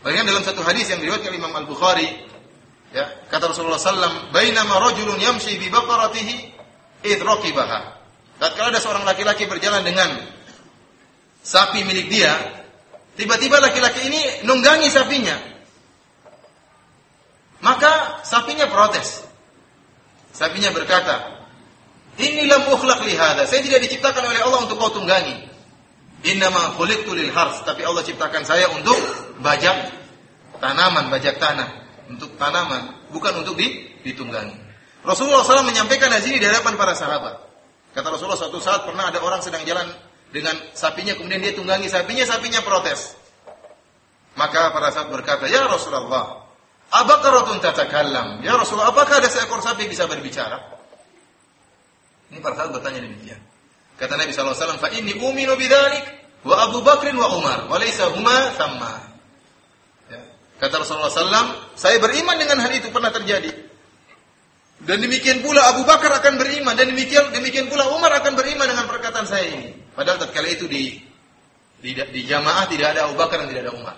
Bahkan 0.00 0.24
dalam 0.24 0.40
satu 0.40 0.64
hadis 0.64 0.88
yang 0.88 1.04
diriwayatkan 1.04 1.36
Imam 1.36 1.52
Al 1.52 1.68
Bukhari, 1.68 2.08
ya 2.96 3.04
kata 3.28 3.52
Rasulullah 3.52 3.76
Sallam, 3.76 4.32
"Bainama 4.32 4.80
rajulun 4.88 5.20
yamshi 5.20 5.60
bi 5.60 5.68
baqaratihi 5.68 6.34
id 7.04 7.20
raqibaha." 7.20 7.80
Tatkala 8.40 8.72
ada 8.72 8.80
seorang 8.80 9.04
laki-laki 9.04 9.44
berjalan 9.48 9.84
dengan 9.84 10.16
sapi 11.44 11.84
milik 11.84 12.08
dia, 12.08 12.32
tiba-tiba 13.20 13.60
laki-laki 13.60 14.00
ini 14.08 14.20
nunggangi 14.48 14.88
sapinya. 14.88 15.36
Maka 17.60 18.24
sapinya 18.24 18.68
protes. 18.68 19.24
Sapinya 20.32 20.68
berkata, 20.72 21.35
ini 22.16 22.48
lam 22.48 22.64
ukhlaq 22.72 23.04
li 23.04 23.14
hadha. 23.16 23.44
Saya 23.44 23.60
tidak 23.60 23.84
diciptakan 23.84 24.24
oleh 24.24 24.40
Allah 24.40 24.64
untuk 24.64 24.80
kau 24.80 24.92
tunggangi. 24.92 25.36
Innama 26.24 26.74
khuliqtu 26.80 27.12
lil 27.12 27.30
tapi 27.62 27.84
Allah 27.84 28.02
ciptakan 28.02 28.42
saya 28.42 28.72
untuk 28.72 28.96
bajak 29.44 29.92
tanaman, 30.58 31.12
bajak 31.12 31.36
tanah, 31.36 31.68
untuk 32.08 32.34
tanaman, 32.40 33.06
bukan 33.12 33.44
untuk 33.44 33.54
ditunggangi. 34.02 34.56
Rasulullah 35.04 35.44
SAW 35.46 35.68
menyampaikan 35.68 36.10
hal 36.10 36.24
ini 36.24 36.40
di 36.40 36.46
hadapan 36.48 36.74
para 36.74 36.96
sahabat. 36.96 37.36
Kata 37.94 38.10
Rasulullah 38.10 38.40
suatu 38.40 38.58
saat 38.58 38.82
pernah 38.88 39.12
ada 39.12 39.22
orang 39.22 39.38
sedang 39.44 39.62
jalan 39.62 39.86
dengan 40.34 40.56
sapinya, 40.74 41.14
kemudian 41.14 41.38
dia 41.38 41.54
tunggangi 41.54 41.86
sapinya, 41.86 42.26
sapinya 42.26 42.58
protes. 42.64 43.14
Maka 44.34 44.74
para 44.74 44.90
sahabat 44.90 45.22
berkata, 45.22 45.46
Ya 45.46 45.68
Rasulullah, 45.68 46.46
Abaqaratun 46.86 47.58
tatakallam. 47.58 48.46
Ya 48.46 48.54
Rasulullah, 48.54 48.94
apakah 48.94 49.18
ada 49.18 49.26
seekor 49.26 49.58
sapi 49.58 49.90
bisa 49.90 50.06
berbicara? 50.06 50.75
Ini 52.30 52.38
para 52.42 52.58
sahabat 52.58 52.82
bertanya 52.82 53.06
demikian. 53.06 53.38
Kata 53.96 54.18
Nabi 54.18 54.30
SAW, 54.34 54.76
fa 54.76 54.90
inni 54.92 55.16
uminu 55.16 55.56
bidzalik 55.56 56.04
wa 56.44 56.68
Abu 56.68 56.84
Bakrin 56.84 57.16
wa 57.16 57.32
Umar, 57.32 57.70
wa 57.70 57.76
laysa 57.80 58.12
huma 58.12 58.52
sama. 58.54 58.92
Ya. 60.12 60.20
Kata 60.60 60.84
Rasulullah 60.84 61.10
SAW, 61.10 61.76
saya 61.78 61.96
beriman 62.02 62.36
dengan 62.36 62.60
hal 62.60 62.72
itu 62.76 62.92
pernah 62.92 63.08
terjadi. 63.14 63.66
Dan 64.76 65.00
demikian 65.00 65.40
pula 65.40 65.72
Abu 65.72 65.88
Bakar 65.88 66.12
akan 66.20 66.36
beriman 66.36 66.76
dan 66.76 66.92
demikian 66.92 67.32
demikian 67.32 67.64
pula 67.72 67.88
Umar 67.96 68.12
akan 68.20 68.36
beriman 68.36 68.68
dengan 68.68 68.84
perkataan 68.84 69.24
saya 69.24 69.48
ini. 69.48 69.72
Padahal 69.96 70.20
tatkala 70.20 70.52
itu 70.52 70.68
di 70.68 71.00
di, 71.80 71.96
di 71.96 72.20
jamaah 72.28 72.68
tidak 72.68 72.92
ada 72.92 73.08
Abu 73.08 73.16
Bakar 73.16 73.40
dan 73.40 73.48
tidak 73.48 73.72
ada 73.72 73.72
Umar. 73.72 73.96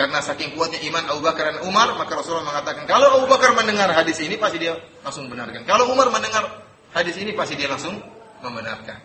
Karena 0.00 0.24
saking 0.24 0.56
kuatnya 0.56 0.80
iman 0.88 1.12
Abu 1.12 1.20
Bakar 1.20 1.52
dan 1.52 1.60
Umar, 1.68 1.92
maka 1.92 2.16
Rasulullah 2.16 2.48
mengatakan, 2.48 2.88
kalau 2.88 3.20
Abu 3.20 3.28
Bakar 3.28 3.52
mendengar 3.52 3.92
hadis 3.92 4.16
ini, 4.24 4.40
pasti 4.40 4.56
dia 4.56 4.72
langsung 5.04 5.28
benarkan. 5.28 5.68
Kalau 5.68 5.92
Umar 5.92 6.08
mendengar 6.08 6.64
hadis 6.96 7.20
ini, 7.20 7.36
pasti 7.36 7.52
dia 7.52 7.68
langsung 7.68 8.00
membenarkan. 8.40 8.96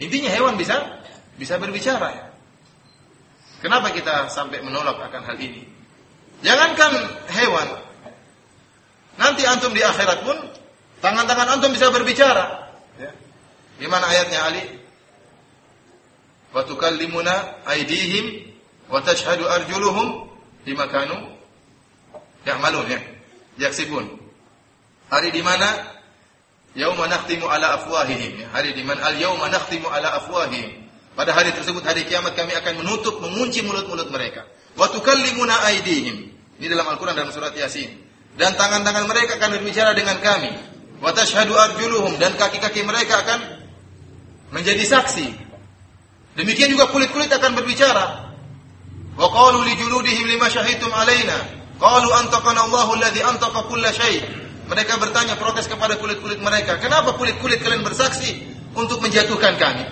Intinya 0.00 0.32
hewan 0.32 0.56
bisa 0.56 0.80
bisa 1.36 1.60
berbicara. 1.60 2.32
Kenapa 3.60 3.92
kita 3.92 4.32
sampai 4.32 4.64
menolak 4.64 4.96
akan 5.12 5.28
hal 5.28 5.36
ini? 5.36 5.60
Jangankan 6.40 6.92
hewan, 7.36 7.68
nanti 9.20 9.44
antum 9.44 9.76
di 9.76 9.84
akhirat 9.84 10.24
pun 10.24 10.40
tangan-tangan 11.04 11.60
antum 11.60 11.68
bisa 11.68 11.92
berbicara. 11.92 12.72
Ya. 12.96 13.12
Gimana 13.76 14.08
ayatnya 14.08 14.40
Ali? 14.40 14.64
Wa 16.56 16.64
tukallimuna 16.64 17.60
aydihim 17.68 18.56
wa 18.88 19.04
tashhadu 19.04 19.44
arjuluhum 19.44 20.29
bima 20.64 20.86
kanu 20.88 21.16
ya'malun 22.46 22.86
ya. 22.88 23.00
Yaksibun. 23.60 24.08
Hari 25.10 25.34
di 25.34 25.42
mana? 25.42 25.98
Yauma 26.78 27.10
nakhtimu 27.10 27.50
ala 27.50 27.82
afwahihim 27.82 28.46
ya. 28.46 28.46
hari 28.54 28.72
di 28.72 28.86
mana? 28.86 29.02
Al 29.02 29.18
yauma 29.18 29.50
nakhtimu 29.50 29.90
ala 29.90 30.22
afwahihim. 30.22 30.86
Pada 31.18 31.34
hari 31.34 31.50
tersebut 31.50 31.82
hari 31.82 32.06
kiamat 32.06 32.38
kami 32.38 32.54
akan 32.54 32.80
menutup 32.80 33.18
mengunci 33.18 33.60
mulut-mulut 33.66 34.08
mereka. 34.14 34.46
Wa 34.78 34.86
tukallimuna 34.88 35.66
aydihim. 35.66 36.30
Ini 36.62 36.66
dalam 36.70 36.86
Al-Qur'an 36.86 37.18
dalam 37.18 37.34
surat 37.34 37.50
Yasin. 37.52 37.90
Dan 38.38 38.54
tangan-tangan 38.54 39.10
mereka 39.10 39.42
akan 39.42 39.58
berbicara 39.58 39.90
dengan 39.98 40.22
kami. 40.22 40.54
Wa 41.02 41.10
tashhadu 41.10 41.52
arjuluhum. 41.58 42.16
Dan 42.22 42.38
kaki-kaki 42.38 42.86
mereka 42.86 43.26
akan 43.26 43.40
menjadi 44.54 44.86
saksi. 44.86 45.28
Demikian 46.38 46.70
juga 46.70 46.86
kulit-kulit 46.94 47.28
akan 47.34 47.58
berbicara 47.58 48.29
Wa 49.16 49.26
qalu 49.26 49.66
li 49.66 49.74
juludihim 49.78 50.26
lima 50.28 50.46
syahidtum 50.46 50.90
alaina? 50.92 51.38
Qalu 51.80 52.08
antaqana 52.12 52.68
Allahu 52.68 52.98
kulla 53.66 53.90
syai'. 53.90 54.20
Mereka 54.70 55.02
bertanya 55.02 55.34
protes 55.34 55.66
kepada 55.66 55.98
kulit-kulit 55.98 56.38
mereka, 56.38 56.78
"Kenapa 56.78 57.18
kulit-kulit 57.18 57.58
kalian 57.58 57.82
bersaksi 57.82 58.38
untuk 58.76 59.02
menjatuhkan 59.02 59.58
kami?" 59.58 59.82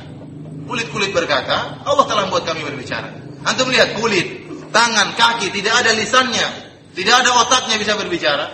Kulit-kulit 0.71 1.11
berkata, 1.11 1.83
"Allah 1.83 2.05
telah 2.07 2.31
membuat 2.31 2.47
kami 2.47 2.63
berbicara." 2.63 3.11
Antum 3.43 3.73
melihat 3.73 3.99
kulit, 3.99 4.47
tangan, 4.71 5.17
kaki 5.19 5.51
tidak 5.51 5.83
ada 5.83 5.97
lisannya, 5.97 6.47
tidak 6.95 7.15
ada 7.25 7.31
otaknya 7.43 7.75
bisa 7.81 7.97
berbicara. 7.99 8.47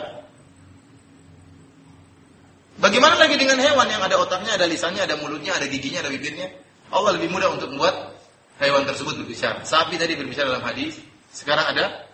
Bagaimana 2.78 3.18
lagi 3.18 3.34
dengan 3.34 3.58
hewan 3.58 3.88
yang 3.90 4.02
ada 4.02 4.16
otaknya, 4.16 4.54
ada 4.54 4.64
lisannya, 4.64 5.02
ada 5.04 5.18
mulutnya, 5.18 5.58
ada 5.58 5.66
giginya, 5.66 6.06
ada 6.06 6.10
bibirnya? 6.10 6.48
Allah 6.94 7.18
lebih 7.18 7.34
mudah 7.34 7.50
untuk 7.52 7.74
membuat 7.74 8.13
hewan 8.58 8.86
tersebut 8.86 9.24
berbicara. 9.24 9.66
Sapi 9.66 9.98
tadi 9.98 10.14
berbicara 10.14 10.54
dalam 10.54 10.66
hadis, 10.66 11.00
sekarang 11.34 11.74
ada 11.74 12.06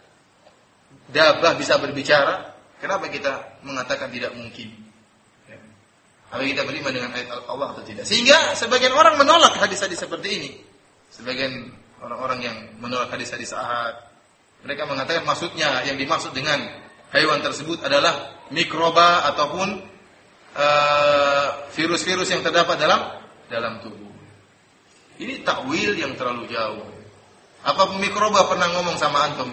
dabah 1.12 1.58
bisa 1.58 1.76
berbicara. 1.76 2.56
Kenapa 2.80 3.12
kita 3.12 3.60
mengatakan 3.60 4.08
tidak 4.08 4.32
mungkin? 4.32 4.72
Apa 6.30 6.46
kita 6.46 6.62
beriman 6.62 6.94
dengan 6.94 7.10
ayat 7.10 7.42
Allah 7.50 7.74
atau 7.74 7.82
tidak? 7.82 8.06
Sehingga 8.06 8.54
sebagian 8.54 8.94
orang 8.94 9.18
menolak 9.18 9.58
hadis-hadis 9.58 9.98
seperti 9.98 10.28
ini. 10.38 10.50
Sebagian 11.10 11.74
orang-orang 11.98 12.38
yang 12.40 12.56
menolak 12.78 13.10
hadis-hadis 13.10 13.50
ahad. 13.50 13.98
Mereka 14.62 14.86
mengatakan 14.86 15.26
maksudnya 15.26 15.82
yang 15.82 15.98
dimaksud 15.98 16.30
dengan 16.30 16.62
hewan 17.10 17.42
tersebut 17.42 17.82
adalah 17.82 18.38
mikroba 18.54 19.26
ataupun 19.34 19.68
eh, 20.54 21.48
virus-virus 21.74 22.30
uh, 22.30 22.32
yang 22.38 22.42
terdapat 22.46 22.78
dalam 22.78 23.00
dalam 23.50 23.82
tubuh. 23.82 24.09
Ini 25.20 25.44
takwil 25.44 26.00
yang 26.00 26.16
terlalu 26.16 26.48
jauh. 26.48 26.80
Apa 27.60 27.92
mikroba 28.00 28.48
pernah 28.48 28.72
ngomong 28.72 28.96
sama 28.96 29.28
antum? 29.28 29.52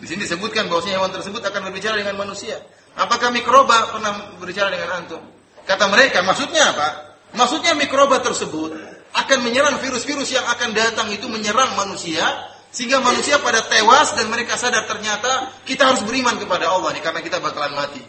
Di 0.00 0.08
sini 0.08 0.24
disebutkan 0.24 0.72
bahwasanya 0.72 1.04
hewan 1.04 1.12
tersebut 1.12 1.44
akan 1.44 1.68
berbicara 1.68 2.00
dengan 2.00 2.16
manusia. 2.16 2.56
Apakah 2.96 3.28
mikroba 3.28 3.92
pernah 3.92 4.40
berbicara 4.40 4.72
dengan 4.72 5.04
antum? 5.04 5.20
Kata 5.68 5.84
mereka, 5.92 6.24
maksudnya 6.24 6.72
apa? 6.72 6.88
Maksudnya 7.36 7.76
mikroba 7.76 8.24
tersebut 8.24 8.72
akan 9.12 9.38
menyerang 9.44 9.76
virus-virus 9.84 10.32
yang 10.32 10.48
akan 10.48 10.72
datang 10.72 11.12
itu 11.12 11.28
menyerang 11.28 11.76
manusia 11.76 12.24
sehingga 12.72 13.04
manusia 13.04 13.38
pada 13.44 13.62
tewas 13.68 14.16
dan 14.16 14.32
mereka 14.32 14.56
sadar 14.56 14.88
ternyata 14.88 15.52
kita 15.68 15.92
harus 15.92 16.02
beriman 16.08 16.40
kepada 16.40 16.72
Allah 16.72 16.90
nih 16.96 17.04
karena 17.04 17.20
kita 17.20 17.36
bakalan 17.38 17.76
mati. 17.76 18.00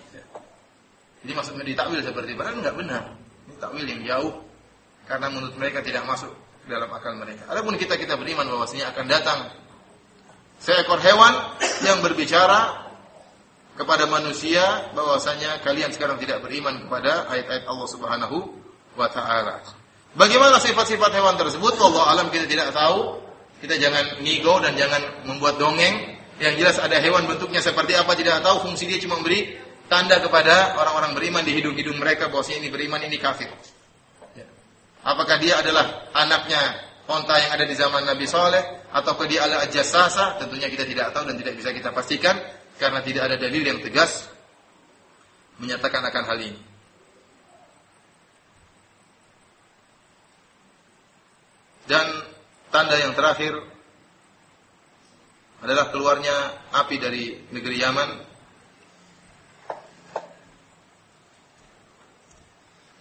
Jadi 1.19 1.31
maksudnya 1.35 1.67
ditakwil 1.67 1.99
seperti 1.99 2.31
itu, 2.31 2.39
nggak 2.39 2.75
benar. 2.79 3.03
Ini 3.45 3.55
takwil 3.59 3.85
yang 3.85 4.01
jauh 4.07 4.33
karena 5.05 5.27
menurut 5.29 5.55
mereka 5.59 5.85
tidak 5.85 6.05
masuk 6.07 6.44
dalam 6.65 6.89
akal 6.89 7.13
mereka. 7.17 7.45
Adapun 7.49 7.78
kita 7.78 7.95
kita 7.97 8.17
beriman 8.17 8.49
bahwasanya 8.49 8.91
akan 8.93 9.06
datang 9.06 9.39
seekor 10.58 10.97
hewan 11.01 11.34
yang 11.86 12.01
berbicara 12.01 12.86
kepada 13.75 14.08
manusia 14.08 14.89
bahwasanya 14.95 15.62
kalian 15.62 15.91
sekarang 15.91 16.15
tidak 16.17 16.41
beriman 16.41 16.88
kepada 16.88 17.28
ayat-ayat 17.28 17.63
Allah 17.67 17.88
Subhanahu 17.91 18.38
wa 18.95 19.08
taala. 19.12 19.62
Bagaimana 20.15 20.63
sifat-sifat 20.63 21.12
hewan 21.12 21.36
tersebut? 21.36 21.75
Allah 21.75 22.04
alam 22.15 22.28
kita 22.32 22.47
tidak 22.47 22.71
tahu. 22.71 23.19
Kita 23.60 23.75
jangan 23.75 24.23
ngigo 24.23 24.63
dan 24.63 24.80
jangan 24.80 25.28
membuat 25.28 25.60
dongeng. 25.60 26.15
Yang 26.39 26.54
jelas 26.63 26.75
ada 26.80 26.99
hewan 26.99 27.28
bentuknya 27.28 27.60
seperti 27.60 27.95
apa 27.95 28.15
tidak 28.15 28.39
tahu. 28.43 28.67
Fungsi 28.67 28.88
dia 28.88 28.99
cuma 28.99 29.19
memberi 29.19 29.56
tanda 29.91 30.19
kepada 30.23 30.75
orang-orang 30.80 31.12
beriman 31.15 31.43
di 31.43 31.60
hidung-hidung 31.60 31.99
mereka 31.99 32.32
bahwasanya 32.32 32.63
ini 32.63 32.69
beriman 32.71 32.99
ini 33.04 33.19
kafir. 33.19 33.51
Apakah 35.05 35.37
dia 35.37 35.61
adalah 35.61 36.09
anaknya 36.17 36.81
onta 37.05 37.37
yang 37.37 37.53
ada 37.53 37.65
di 37.69 37.77
zaman 37.77 38.09
Nabi 38.09 38.25
Soleh 38.25 38.89
ataukah 38.89 39.29
dia 39.29 39.45
adalah 39.45 39.69
ajasasa? 39.69 40.41
Tentunya 40.41 40.65
kita 40.65 40.81
tidak 40.81 41.13
tahu 41.13 41.29
dan 41.29 41.37
tidak 41.37 41.61
bisa 41.61 41.69
kita 41.69 41.93
pastikan 41.93 42.33
karena 42.81 43.05
tidak 43.05 43.29
ada 43.29 43.37
dalil 43.37 43.61
yang 43.61 43.77
tegas 43.85 44.25
menyatakan 45.61 46.01
akan 46.09 46.23
hal 46.25 46.39
ini. 46.41 46.61
Dan 51.85 52.05
tanda 52.73 52.97
yang 52.97 53.13
terakhir 53.13 53.53
adalah 55.61 55.93
keluarnya 55.93 56.33
api 56.73 56.97
dari 56.97 57.45
negeri 57.53 57.77
Yaman 57.77 58.24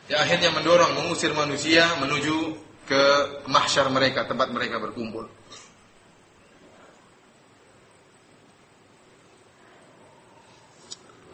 yang 0.08 0.20
akhirnya 0.20 0.52
mendorong 0.52 0.92
mengusir 0.92 1.32
manusia 1.32 1.88
menuju 1.96 2.60
ke 2.84 3.02
mahsyar 3.48 3.88
mereka, 3.88 4.28
tempat 4.28 4.52
mereka 4.52 4.76
berkumpul. 4.76 5.24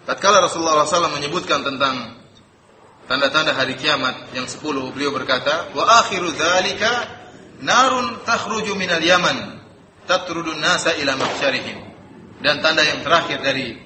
Tatkala 0.06 0.42
Rasulullah 0.42 0.87
SAW 0.87 1.18
menyebutkan 1.18 1.62
tentang 1.66 2.18
tanda-tanda 3.11 3.54
hari 3.54 3.74
kiamat 3.74 4.30
yang 4.35 4.46
sepuluh, 4.46 4.90
beliau 4.94 5.11
berkata, 5.11 5.70
wa 5.74 5.87
akhiru 6.02 6.30
dzalika 6.30 7.06
narun 7.62 8.22
takhruju 8.22 8.74
minal 8.78 9.02
yaman 9.02 9.59
tatrudun 10.06 10.59
nasa 10.62 10.94
ila 10.98 11.18
mahsyarihim. 11.18 11.78
Dan 12.40 12.62
tanda 12.62 12.87
yang 12.87 13.02
terakhir 13.02 13.42
dari 13.42 13.76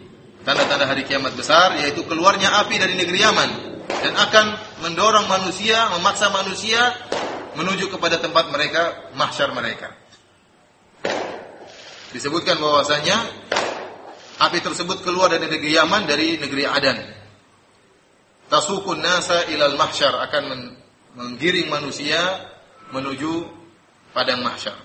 tanda-tanda 0.44 0.86
hari 0.86 1.08
kiamat 1.08 1.32
besar 1.34 1.74
yaitu 1.80 2.04
keluarnya 2.04 2.52
api 2.62 2.78
dari 2.78 2.94
negeri 2.94 3.18
Yaman 3.18 3.73
dan 3.88 4.14
akan 4.16 4.46
mendorong 4.84 5.26
manusia, 5.28 5.92
memaksa 5.96 6.32
manusia 6.32 6.80
menuju 7.54 7.88
kepada 7.92 8.18
tempat 8.18 8.50
mereka, 8.50 9.12
mahsyar 9.14 9.54
mereka. 9.54 9.92
Disebutkan 12.14 12.62
bahwasanya 12.62 13.16
api 14.38 14.58
tersebut 14.62 15.02
keluar 15.02 15.30
dari 15.34 15.50
negeri 15.50 15.74
Yaman 15.74 16.06
dari 16.06 16.38
negeri 16.38 16.64
Adan. 16.66 16.98
Tasukun 18.46 19.02
nasa 19.02 19.50
ilal 19.50 19.74
mahsyar 19.74 20.14
akan 20.30 20.44
menggiring 21.18 21.66
manusia 21.66 22.20
menuju 22.94 23.50
padang 24.14 24.46
mahsyar. 24.46 24.78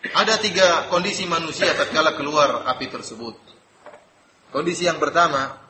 Ada 0.00 0.40
tiga 0.40 0.88
kondisi 0.88 1.28
manusia 1.28 1.76
tatkala 1.76 2.16
keluar 2.16 2.64
api 2.64 2.88
tersebut. 2.88 3.36
Kondisi 4.48 4.88
yang 4.88 4.96
pertama, 4.96 5.60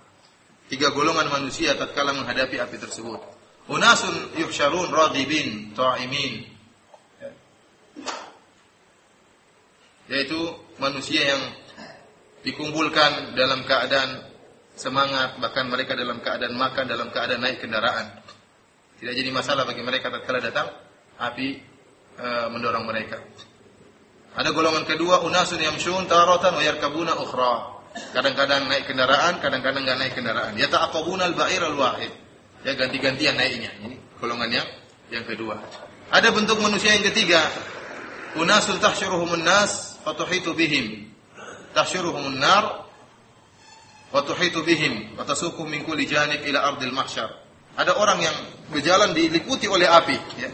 tiga 0.70 0.94
golongan 0.94 1.26
manusia 1.26 1.74
tatkala 1.74 2.14
menghadapi 2.14 2.62
api 2.62 2.76
tersebut. 2.78 3.18
Unasun 3.66 4.38
yuhsyarun 4.38 4.86
radibin 4.94 5.74
ta'imin. 5.74 6.46
Yaitu 10.06 10.38
manusia 10.78 11.22
yang 11.34 11.42
dikumpulkan 12.46 13.34
dalam 13.34 13.66
keadaan 13.66 14.30
semangat, 14.78 15.42
bahkan 15.42 15.66
mereka 15.66 15.98
dalam 15.98 16.22
keadaan 16.22 16.54
makan, 16.54 16.86
dalam 16.86 17.10
keadaan 17.10 17.42
naik 17.42 17.58
kendaraan. 17.58 18.14
Tidak 19.02 19.14
jadi 19.14 19.30
masalah 19.34 19.66
bagi 19.66 19.82
mereka 19.82 20.06
tatkala 20.08 20.38
datang 20.38 20.70
api 21.18 21.48
e, 22.16 22.26
mendorong 22.48 22.84
mereka. 22.88 23.18
Ada 24.38 24.54
golongan 24.54 24.86
kedua 24.86 25.26
unasun 25.26 25.58
yamshun 25.58 26.06
taratan 26.06 26.54
wa 26.54 26.62
yarkabuna 26.62 27.18
ukhra. 27.18 27.82
Kadang-kadang 28.14 28.70
naik 28.70 28.86
kendaraan, 28.86 29.42
kadang-kadang 29.42 29.82
enggak 29.82 29.98
naik 29.98 30.14
kendaraan. 30.14 30.54
Ya 30.54 30.70
ta'aqabuna 30.70 31.26
al-ba'ir 31.34 31.58
al-wahid. 31.66 32.14
Ya 32.62 32.78
ganti-gantian 32.78 33.34
naiknya. 33.34 33.74
Ini 33.82 33.96
golongan 34.22 34.50
yang 34.54 34.68
yang 35.10 35.26
kedua. 35.26 35.58
Ada 36.14 36.30
bentuk 36.30 36.62
manusia 36.62 36.94
yang 36.94 37.02
ketiga. 37.10 37.42
Unasun 38.38 38.78
tahsyuruhumun 38.78 39.42
nas 39.42 39.98
fatuhitu 40.06 40.54
bihim. 40.54 41.10
Tahsyuruhumun 41.74 42.38
nar 42.38 42.86
fatuhitu 44.14 44.62
bihim 44.62 45.18
wa 45.18 45.26
min 45.66 45.82
kulli 45.82 46.06
janib 46.06 46.46
ila 46.46 46.70
ardil 46.70 46.94
mahsyar. 46.94 47.30
Ada 47.74 47.98
orang 47.98 48.18
yang 48.22 48.36
berjalan 48.70 49.14
diliputi 49.14 49.70
oleh 49.70 49.86
api, 49.86 50.18
ya. 50.38 50.50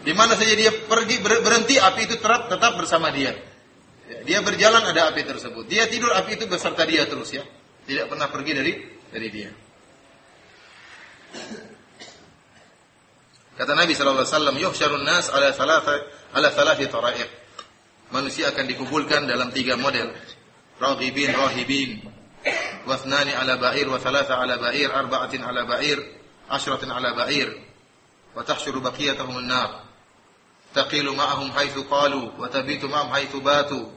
Di 0.00 0.12
mana 0.16 0.32
saja 0.32 0.56
dia 0.56 0.72
pergi 0.72 1.20
berhenti 1.20 1.76
api 1.76 2.08
itu 2.08 2.16
tetap 2.16 2.48
tetap 2.48 2.72
bersama 2.80 3.12
dia. 3.12 3.36
Dia 4.24 4.40
berjalan 4.42 4.82
ada 4.90 5.12
api 5.12 5.22
tersebut. 5.22 5.68
Dia 5.68 5.86
tidur 5.86 6.10
api 6.16 6.40
itu 6.40 6.48
beserta 6.48 6.82
dia 6.88 7.04
terus 7.04 7.30
ya. 7.30 7.44
Tidak 7.84 8.08
pernah 8.08 8.26
pergi 8.32 8.52
dari 8.56 8.72
dari 9.12 9.28
dia. 9.28 9.50
Kata 13.60 13.76
Nabi 13.76 13.92
sallallahu 13.92 14.24
alaihi 14.24 14.34
wasallam, 14.34 14.56
"Yuhsyarun 14.56 15.04
nas 15.04 15.28
ala 15.28 15.52
thalatha 15.52 15.94
ala 16.32 16.48
thalathi 16.48 16.88
tara'iq." 16.88 17.30
Manusia 18.10 18.50
akan 18.50 18.64
dikumpulkan 18.66 19.28
dalam 19.28 19.52
tiga 19.52 19.76
model. 19.76 20.10
Raghibin, 20.80 21.30
rahibin, 21.36 22.00
wathnani 22.88 23.36
ala 23.36 23.60
ba'ir 23.60 23.84
wa 23.84 24.00
thalatha 24.00 24.40
ala 24.40 24.56
ba'ir, 24.56 24.88
arba'atin 24.88 25.44
ala 25.44 25.68
ba'ir, 25.68 26.00
ashratin 26.48 26.88
ala 26.88 27.12
ba'ir, 27.12 27.52
wa 28.32 28.40
tahsyuru 28.42 28.80
baqiyatahum 28.80 29.44
an-nar. 29.44 29.89
Wa 30.70 30.86
tabitu 32.48 32.86
ma'ahum 32.86 33.10
haitsu 33.10 33.40
batu 33.42 33.90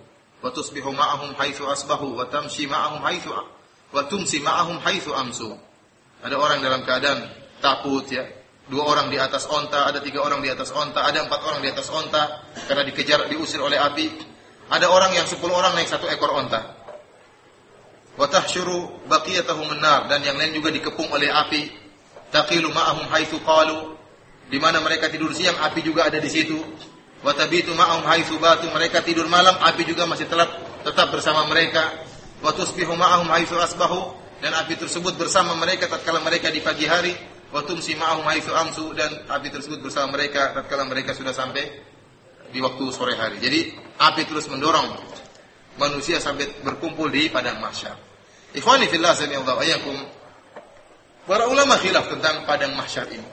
wa 0.43 0.51
tusbihu 0.51 0.91
ma'ahum 0.91 1.31
haitsu 1.39 1.63
asbahu 1.69 2.19
wa 2.19 2.27
tamshi 2.27 2.67
ma'ahum 2.67 2.99
haitsu 3.05 3.31
wa 3.93 4.01
tumsi 4.09 4.41
ma'ahum 4.41 4.81
haitsu 4.81 5.13
amsu. 5.13 5.53
Ada 6.25 6.35
orang 6.35 6.59
dalam 6.65 6.81
keadaan 6.81 7.29
takut 7.61 8.09
ya. 8.09 8.25
Dua 8.63 8.87
orang 8.87 9.11
di 9.11 9.19
atas 9.19 9.43
onta, 9.45 9.91
ada 9.91 9.99
tiga 9.99 10.23
orang 10.23 10.39
di 10.39 10.47
atas 10.47 10.71
onta, 10.71 11.03
ada 11.03 11.19
empat 11.27 11.39
orang 11.43 11.59
di 11.59 11.67
atas 11.67 11.91
onta 11.91 12.47
karena 12.63 12.87
dikejar 12.87 13.27
diusir 13.27 13.59
oleh 13.59 13.75
api. 13.75 14.07
Ada 14.71 14.87
orang 14.87 15.11
yang 15.13 15.27
sepuluh 15.27 15.59
orang 15.59 15.75
naik 15.75 15.91
satu 15.91 16.07
ekor 16.07 16.31
onta. 16.31 16.63
Wa 18.15 18.25
tahsyuru 18.31 19.03
baqiyatahum 19.11 19.67
dan 19.83 20.19
yang 20.23 20.39
lain 20.39 20.55
juga 20.55 20.71
dikepung 20.71 21.11
oleh 21.11 21.27
api. 21.27 21.69
Taqilu 22.31 22.71
ma'ahum 22.71 23.05
haitsu 23.13 23.43
qalu 23.43 23.92
di 24.47 24.57
mana 24.59 24.83
mereka 24.83 25.07
tidur 25.07 25.31
siang 25.31 25.55
api 25.59 25.79
juga 25.83 26.07
ada 26.07 26.19
di 26.19 26.29
situ. 26.31 26.59
Wa 27.23 27.31
tabitu 27.31 27.71
ma'ahum 27.71 28.03
haitsu 28.03 28.35
batu 28.35 28.67
mereka 28.71 28.99
tidur 28.99 29.31
malam 29.31 29.55
api 29.63 29.87
juga 29.87 30.03
masih 30.03 30.27
tetap 30.27 30.49
tetap 30.83 31.07
bersama 31.11 31.47
mereka. 31.47 32.03
Wa 32.43 32.51
tusbihu 32.51 32.95
ma'ahum 32.95 33.31
haitsu 33.31 33.55
asbahu 33.55 34.11
dan 34.43 34.51
api 34.59 34.75
tersebut 34.75 35.15
bersama 35.15 35.55
mereka 35.55 35.87
tatkala 35.87 36.19
mereka 36.19 36.51
di 36.51 36.59
pagi 36.59 36.83
hari 36.83 37.15
wa 37.53 37.63
tumsi 37.63 37.93
ma'ahum 37.95 38.25
haitsu 38.27 38.51
amsu 38.51 38.91
dan 38.97 39.29
api 39.29 39.53
tersebut 39.53 39.79
bersama 39.79 40.17
mereka 40.17 40.51
tatkala 40.57 40.83
mereka 40.89 41.13
sudah 41.13 41.31
sampai 41.31 41.63
di 42.51 42.59
waktu 42.59 42.83
sore 42.91 43.13
hari. 43.15 43.37
Jadi 43.39 43.71
api 44.01 44.21
terus 44.25 44.49
mendorong 44.49 44.99
manusia 45.77 46.17
sampai 46.17 46.49
berkumpul 46.65 47.07
di 47.13 47.29
padang 47.29 47.61
mahsyar. 47.61 47.95
Ikhwani 48.53 48.85
fillah 48.89 49.13
sallallahu 49.17 49.59
ayyakum. 49.61 49.97
Para 51.23 51.47
ulama 51.47 51.79
khilaf 51.79 52.11
tentang 52.11 52.43
padang 52.43 52.75
mahsyar 52.75 53.07
ini. 53.09 53.32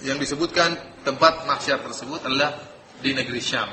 Yang 0.00 0.28
disebutkan 0.28 0.76
tempat 1.04 1.44
mahsyar 1.44 1.84
tersebut 1.84 2.24
adalah 2.24 2.56
di 3.04 3.12
negeri 3.12 3.40
Syam. 3.40 3.68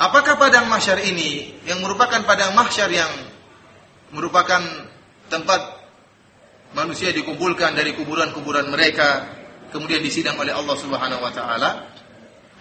Apakah 0.00 0.40
padang 0.40 0.66
mahsyar 0.72 1.04
ini 1.04 1.62
yang 1.68 1.84
merupakan 1.84 2.24
padang 2.24 2.56
mahsyar 2.56 2.88
yang 2.88 3.12
merupakan 4.12 4.60
tempat 5.28 5.60
manusia 6.72 7.12
dikumpulkan 7.12 7.76
dari 7.76 7.92
kuburan-kuburan 7.92 8.72
mereka 8.72 9.28
kemudian 9.72 10.04
disidang 10.04 10.36
oleh 10.40 10.52
Allah 10.52 10.76
Subhanahu 10.76 11.20
wa 11.24 11.32
taala. 11.32 11.70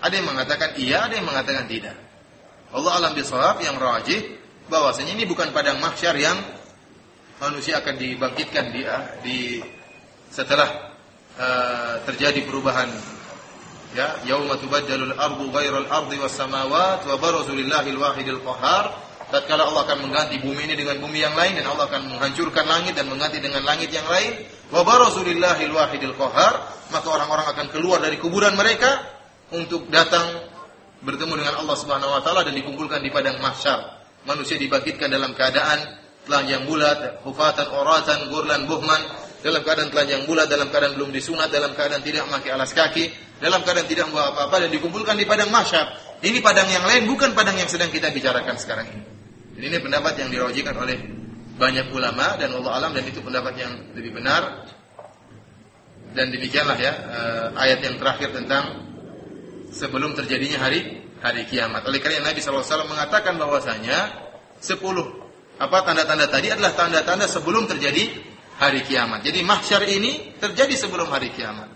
Ada 0.01 0.13
yang 0.17 0.27
mengatakan 0.27 0.69
iya, 0.79 1.05
ada 1.05 1.13
yang 1.19 1.27
mengatakan 1.27 1.67
tidak. 1.69 1.93
Allah 2.71 2.91
alam 2.97 3.11
bisawab 3.13 3.59
yang 3.61 3.75
rajih 3.77 4.39
bahwasanya 4.71 5.13
ini 5.19 5.27
bukan 5.27 5.51
padang 5.51 5.77
mahsyar 5.83 6.15
yang 6.15 6.39
manusia 7.37 7.83
akan 7.83 7.99
dibangkitkan 7.99 8.71
di, 8.71 8.81
di 9.21 9.37
setelah 10.31 10.90
uh, 11.41 11.93
terjadi 12.05 12.45
perubahan. 12.45 12.87
Ya 13.91 14.21
yauma 14.23 14.55
tubaddalul 14.55 15.17
ardu 15.17 15.51
ghairal 15.51 15.89
ardi 15.89 16.15
was 16.21 16.31
samawat 16.31 17.03
wa 17.03 17.15
barazu 17.19 17.51
lillahil 17.51 17.99
wahidil 17.99 18.39
qahar 18.39 18.95
tatkala 19.35 19.67
Allah 19.67 19.83
akan 19.83 20.07
mengganti 20.07 20.39
bumi 20.39 20.63
ini 20.63 20.79
dengan 20.79 20.95
bumi 21.03 21.19
yang 21.19 21.35
lain 21.35 21.59
dan 21.59 21.67
Allah 21.67 21.91
akan 21.91 22.07
menghancurkan 22.07 22.71
langit 22.71 22.95
dan 22.95 23.11
mengganti 23.11 23.43
dengan 23.43 23.67
langit 23.67 23.91
yang 23.91 24.07
lain 24.07 24.47
wa 24.71 24.87
barazulillahil 24.87 25.75
wahidil 25.75 26.15
qahar 26.15 26.53
maka 26.87 27.07
orang-orang 27.07 27.47
akan 27.51 27.67
keluar 27.67 27.99
dari 27.99 28.15
kuburan 28.15 28.55
mereka 28.55 29.03
untuk 29.51 29.91
datang 29.91 30.39
bertemu 31.03 31.43
dengan 31.43 31.55
Allah 31.59 31.75
Subhanahu 31.75 32.11
wa 32.15 32.21
taala 32.23 32.47
dan 32.47 32.55
dikumpulkan 32.55 33.03
di 33.03 33.09
padang 33.11 33.41
mahsyar. 33.43 33.99
Manusia 34.23 34.55
dibangkitkan 34.55 35.09
dalam 35.09 35.33
keadaan 35.33 35.99
telanjang 36.29 36.69
bulat 36.69 37.25
hufatan 37.25 37.67
oratan 37.73 38.29
gurlan 38.29 38.69
buhman 38.69 39.01
dalam 39.41 39.61
keadaan 39.65 39.89
telanjang 39.89 40.23
bulat 40.29 40.45
dalam 40.45 40.69
keadaan 40.69 40.93
belum 40.97 41.09
disunat 41.13 41.49
dalam 41.49 41.73
keadaan 41.73 42.01
tidak 42.05 42.29
memakai 42.29 42.53
alas 42.53 42.71
kaki 42.71 43.09
dalam 43.41 43.65
keadaan 43.65 43.89
tidak 43.89 44.09
membawa 44.09 44.37
apa-apa 44.37 44.65
dan 44.65 44.69
dikumpulkan 44.69 45.17
di 45.17 45.25
padang 45.25 45.49
mahsyar 45.49 45.97
ini 46.21 46.39
padang 46.39 46.69
yang 46.69 46.85
lain 46.85 47.09
bukan 47.09 47.33
padang 47.33 47.57
yang 47.57 47.69
sedang 47.69 47.89
kita 47.89 48.13
bicarakan 48.13 48.55
sekarang 48.57 48.87
ini 48.89 49.21
jadi 49.61 49.77
ini 49.77 49.77
pendapat 49.77 50.13
yang 50.17 50.29
dirojikan 50.33 50.73
oleh 50.73 50.97
banyak 51.61 51.93
ulama 51.93 52.33
dan 52.41 52.49
Allah 52.57 52.81
alam 52.81 52.91
dan 52.97 53.05
itu 53.05 53.21
pendapat 53.21 53.53
yang 53.61 53.93
lebih 53.93 54.17
benar. 54.17 54.65
Dan 56.17 56.33
demikianlah 56.33 56.77
ya 56.81 56.93
eh, 56.97 57.47
ayat 57.55 57.79
yang 57.85 57.95
terakhir 58.01 58.33
tentang 58.33 58.89
sebelum 59.69 60.17
terjadinya 60.17 60.65
hari 60.65 61.05
hari 61.21 61.45
kiamat. 61.45 61.85
Oleh 61.85 62.01
karena 62.01 62.25
Nabi 62.25 62.41
SAW 62.41 62.89
mengatakan 62.89 63.37
bahwasanya 63.37 64.17
sepuluh 64.57 65.21
apa 65.61 65.85
tanda-tanda 65.85 66.25
tadi 66.25 66.49
adalah 66.49 66.73
tanda-tanda 66.73 67.29
sebelum 67.29 67.69
terjadi 67.69 68.30
hari 68.61 68.85
kiamat. 68.85 69.25
Jadi 69.25 69.41
mahsyar 69.41 69.81
ini 69.89 70.37
terjadi 70.37 70.77
sebelum 70.77 71.09
hari 71.09 71.33
kiamat. 71.33 71.73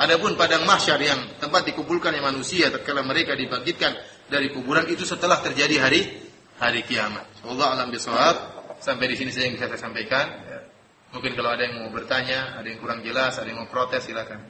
Adapun 0.00 0.40
padang 0.40 0.64
mahsyar 0.64 0.96
yang 1.04 1.36
tempat 1.36 1.68
dikumpulkan 1.68 2.16
manusia 2.16 2.72
tatkala 2.72 3.04
mereka 3.04 3.36
dibangkitkan 3.36 3.92
dari 4.32 4.48
kuburan 4.48 4.88
itu 4.88 5.04
setelah 5.04 5.44
terjadi 5.44 5.76
hari 5.84 6.00
hari 6.56 6.80
kiamat. 6.88 7.28
Allah 7.44 7.76
alam 7.76 7.92
bisawab. 7.92 8.64
Sampai 8.82 9.06
di 9.06 9.14
sini 9.14 9.30
saja 9.30 9.46
yang 9.46 9.54
bisa 9.54 9.70
saya 9.70 9.78
sampaikan. 9.78 10.26
Mungkin 11.14 11.38
kalau 11.38 11.54
ada 11.54 11.68
yang 11.68 11.86
mau 11.86 11.92
bertanya, 11.94 12.58
ada 12.58 12.66
yang 12.66 12.82
kurang 12.82 13.04
jelas, 13.04 13.38
ada 13.38 13.46
yang 13.46 13.62
mau 13.62 13.70
protes, 13.70 14.02
silakan. 14.02 14.42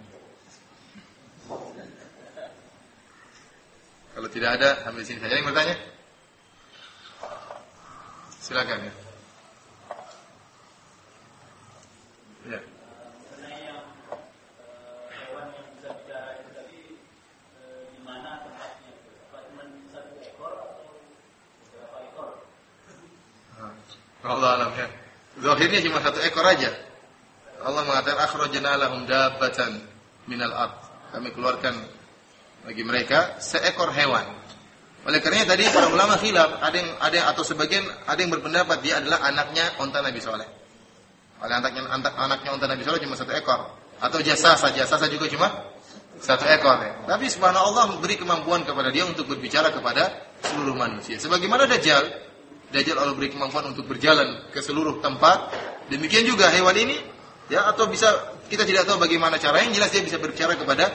Kalau 4.17 4.29
tidak 4.33 4.57
ada, 4.57 4.89
sampai 4.89 5.05
sini 5.05 5.21
saja. 5.21 5.37
Yang 5.37 5.53
bertanya? 5.53 5.77
Silakan 8.41 8.79
ya. 8.89 9.02
Ya. 12.43 12.59
Allah 24.23 24.51
alam 24.59 24.71
ya. 24.75 24.87
Zahirnya 25.43 25.81
cuma 25.87 25.99
satu 26.03 26.19
ekor 26.23 26.47
aja. 26.47 26.71
Allah 27.63 27.83
mengatakan 27.87 28.19
akhrajna 28.27 28.71
lahum 28.79 29.07
dabbatan 29.07 29.83
minal 30.27 30.55
ard. 30.55 30.75
Kami 31.15 31.31
keluarkan 31.35 31.75
bagi 32.67 32.83
mereka 32.83 33.39
seekor 33.39 33.91
hewan. 33.95 34.27
Oleh 35.03 35.19
karenanya 35.19 35.59
tadi 35.59 35.67
para 35.75 35.91
ulama 35.91 36.15
khilaf, 36.15 36.63
ada 36.63 36.77
yang 36.79 36.91
ada 37.03 37.15
yang, 37.15 37.27
atau 37.35 37.43
sebagian 37.43 37.83
ada 38.07 38.19
yang 38.23 38.31
berpendapat 38.31 38.79
dia 38.87 39.03
adalah 39.03 39.19
anaknya 39.27 39.67
unta 39.83 39.99
Nabi 39.99 40.23
Soleh. 40.23 40.62
Oleh 41.43 41.55
anaknya 41.59 41.83
anak, 41.91 42.15
anaknya 42.15 42.51
unta 42.55 42.67
Nabi 42.71 42.83
Soleh 42.87 43.03
cuma 43.03 43.19
satu 43.19 43.35
ekor. 43.35 43.75
Atau 43.99 44.23
jasa 44.23 44.55
saja, 44.55 44.87
jasa 44.87 45.07
juga 45.11 45.27
cuma 45.27 45.51
satu 46.23 46.47
ekor 46.47 46.79
ya. 46.79 46.93
Tapi 47.07 47.27
subhanallah 47.27 47.99
memberi 47.99 48.15
kemampuan 48.15 48.63
kepada 48.63 48.95
dia 48.95 49.03
untuk 49.03 49.27
berbicara 49.27 49.75
kepada 49.75 50.33
seluruh 50.47 50.79
manusia. 50.79 51.19
Sebagaimana 51.19 51.67
Dajjal 51.67 52.31
Dajjal 52.73 52.97
Allah 52.97 53.13
beri 53.13 53.29
kemampuan 53.29 53.69
untuk 53.69 53.85
berjalan 53.85 54.49
ke 54.49 54.65
seluruh 54.65 55.05
tempat 55.05 55.53
Demikian 55.93 56.25
juga 56.25 56.49
hewan 56.49 56.73
ini 56.73 56.97
ya 57.53 57.69
atau 57.69 57.85
bisa 57.85 58.09
kita 58.49 58.65
tidak 58.65 58.89
tahu 58.89 58.97
bagaimana 58.97 59.37
caranya 59.37 59.77
jelas 59.77 59.93
dia 59.93 60.01
bisa 60.01 60.17
berbicara 60.17 60.57
kepada 60.57 60.89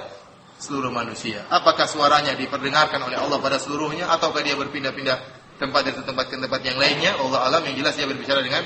seluruh 0.57 0.89
manusia. 0.89 1.45
Apakah 1.53 1.85
suaranya 1.85 2.33
diperdengarkan 2.33 2.97
oleh 3.03 3.13
Allah 3.13 3.37
pada 3.37 3.61
seluruhnya 3.61 4.09
ataukah 4.09 4.41
dia 4.41 4.57
berpindah-pindah 4.57 5.17
tempat 5.61 5.81
dari 5.85 6.01
tempat 6.01 6.25
ke 6.33 6.35
tempat 6.41 6.61
yang 6.65 6.81
lainnya? 6.81 7.13
Allah 7.19 7.45
alam 7.45 7.61
yang 7.69 7.77
jelas 7.77 7.93
dia 7.93 8.09
berbicara 8.09 8.41
dengan 8.41 8.65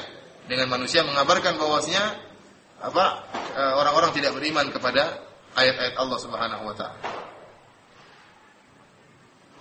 dengan 0.52 0.68
manusia 0.68 1.08
mengabarkan 1.08 1.56
bahwasanya 1.56 2.20
apa 2.84 3.24
eh, 3.56 3.74
orang-orang 3.80 4.12
tidak 4.12 4.36
beriman 4.36 4.68
kepada 4.68 5.24
ayat-ayat 5.56 5.96
Allah 5.96 6.20
Subhanahu 6.20 6.64
wa 6.68 6.76
taala. 6.76 7.00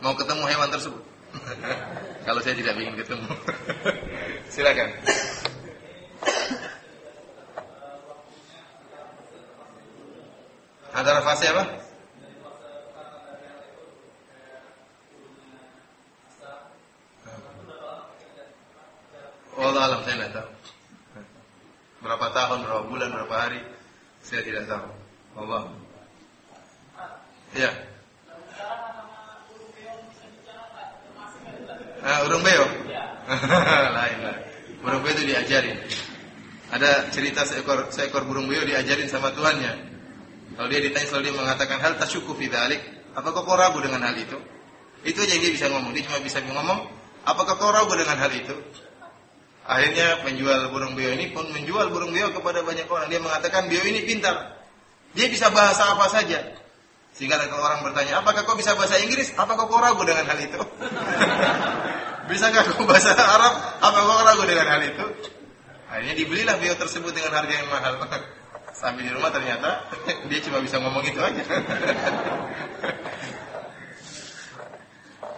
Mau 0.02 0.18
ketemu 0.18 0.42
hewan 0.50 0.66
tersebut? 0.74 1.04
Kalau 2.26 2.42
saya 2.42 2.58
tidak 2.58 2.74
ingin 2.74 2.98
ketemu. 2.98 3.30
Silakan. 4.52 4.90
Antara 10.90 11.22
fase 11.22 11.46
apa? 11.54 11.64
Allah 19.60 19.82
alam 19.86 20.00
saya 20.02 20.16
tidak 20.18 20.32
tahu. 20.34 20.59
Berapa 22.00 22.26
tahun, 22.32 22.64
berapa 22.64 22.84
bulan, 22.88 23.08
berapa 23.12 23.34
hari, 23.36 23.60
saya 24.24 24.40
tidak 24.40 24.64
tahu. 24.64 24.88
Allah. 25.36 25.62
Ya. 27.52 27.70
Nah, 32.00 32.18
urung 32.24 32.40
beo. 32.40 32.66
Lain 33.96 34.18
lah. 34.24 34.36
Burung 34.80 35.02
beo 35.04 35.12
itu 35.12 35.24
diajarin. 35.28 35.76
Ada 36.70 37.12
cerita 37.12 37.44
seekor 37.44 37.92
seekor 37.92 38.24
burung 38.24 38.48
beo 38.48 38.64
diajarin 38.64 39.10
sama 39.10 39.34
tuannya. 39.36 39.76
Kalau 40.56 40.68
dia 40.72 40.80
ditanya 40.80 41.06
selalu 41.06 41.24
dia 41.28 41.34
mengatakan 41.36 41.78
hal 41.84 42.00
tasyuku 42.00 42.32
fi 42.38 42.48
dzalik. 42.48 42.80
Apakah 43.12 43.42
kau 43.42 43.58
ragu 43.58 43.82
dengan 43.82 44.06
hal 44.06 44.16
itu? 44.16 44.38
Itu 45.02 45.20
aja 45.20 45.36
yang 45.36 45.42
dia 45.44 45.52
bisa 45.52 45.66
ngomong. 45.68 45.92
Dia 45.92 46.06
cuma 46.06 46.22
bisa 46.22 46.38
ngomong, 46.44 46.86
apakah 47.26 47.58
kau 47.58 47.72
ragu 47.74 47.92
dengan 47.92 48.16
hal 48.16 48.32
itu? 48.32 48.54
Akhirnya 49.70 50.18
penjual 50.26 50.66
burung 50.74 50.98
beo 50.98 51.14
ini 51.14 51.30
pun 51.30 51.46
menjual 51.46 51.94
burung 51.94 52.10
beo 52.10 52.34
kepada 52.34 52.66
banyak 52.66 52.90
orang. 52.90 53.06
Dia 53.06 53.22
mengatakan 53.22 53.70
beo 53.70 53.86
ini 53.86 54.02
pintar. 54.02 54.58
Dia 55.14 55.30
bisa 55.30 55.46
bahasa 55.54 55.94
apa 55.94 56.10
saja. 56.10 56.42
Sehingga 57.14 57.38
kalau 57.46 57.62
orang 57.62 57.86
bertanya, 57.86 58.18
apakah 58.18 58.42
kau 58.42 58.58
bisa 58.58 58.74
bahasa 58.74 58.98
Inggris? 58.98 59.30
Apakah 59.38 59.70
kau 59.70 59.78
ragu 59.78 60.02
dengan 60.02 60.26
hal 60.26 60.38
itu? 60.42 60.58
Bisakah 62.30 62.62
kau 62.74 62.82
bahasa 62.82 63.14
Arab? 63.14 63.54
Apakah 63.78 64.06
kau 64.10 64.26
ragu 64.26 64.42
dengan 64.42 64.66
hal 64.74 64.82
itu? 64.82 65.06
Akhirnya 65.86 66.14
dibelilah 66.18 66.54
beo 66.58 66.74
tersebut 66.74 67.14
dengan 67.14 67.30
harga 67.30 67.54
yang 67.54 67.70
mahal. 67.70 67.94
Sampai 68.80 69.06
di 69.06 69.10
rumah 69.14 69.30
ternyata 69.30 69.86
dia 70.30 70.38
cuma 70.50 70.58
bisa 70.62 70.82
ngomong 70.82 71.02
itu 71.06 71.18
aja. 71.22 71.42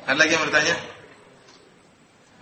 Ada 0.09 0.17
lagi 0.17 0.33
yang 0.33 0.45
bertanya? 0.49 0.77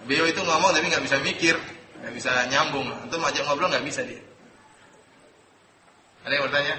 Beo 0.06 0.24
itu 0.26 0.38
ngomong 0.38 0.70
tapi 0.70 0.86
nggak 0.90 1.04
bisa 1.06 1.18
mikir, 1.22 1.54
nggak 2.00 2.12
bisa 2.16 2.30
nyambung. 2.48 2.88
Itu 3.06 3.16
macam 3.20 3.42
ngobrol 3.46 3.70
nggak 3.70 3.86
bisa 3.86 4.00
dia. 4.04 4.22
Ada 6.24 6.32
yang 6.36 6.44
bertanya? 6.48 6.76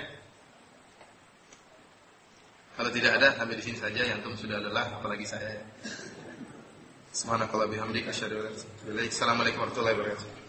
Kalau 2.78 2.90
tidak 2.90 3.12
ada 3.20 3.28
sampai 3.38 3.56
di 3.58 3.64
sini 3.64 3.78
saja 3.78 4.02
yang 4.02 4.20
tum 4.26 4.34
sudah 4.34 4.58
lelah 4.58 4.98
apalagi 4.98 5.26
saya. 5.26 5.62
Subhanakallah 7.12 7.68
bihamdika 7.68 8.10
asyhadu 8.10 8.40
an 8.40 8.48
la 8.48 8.50
ilaha 8.50 8.66
illa 8.88 9.02
anta 9.04 9.12
Assalamualaikum 9.12 9.60
warahmatullahi 9.60 9.96
wabarakatuh. 10.00 10.41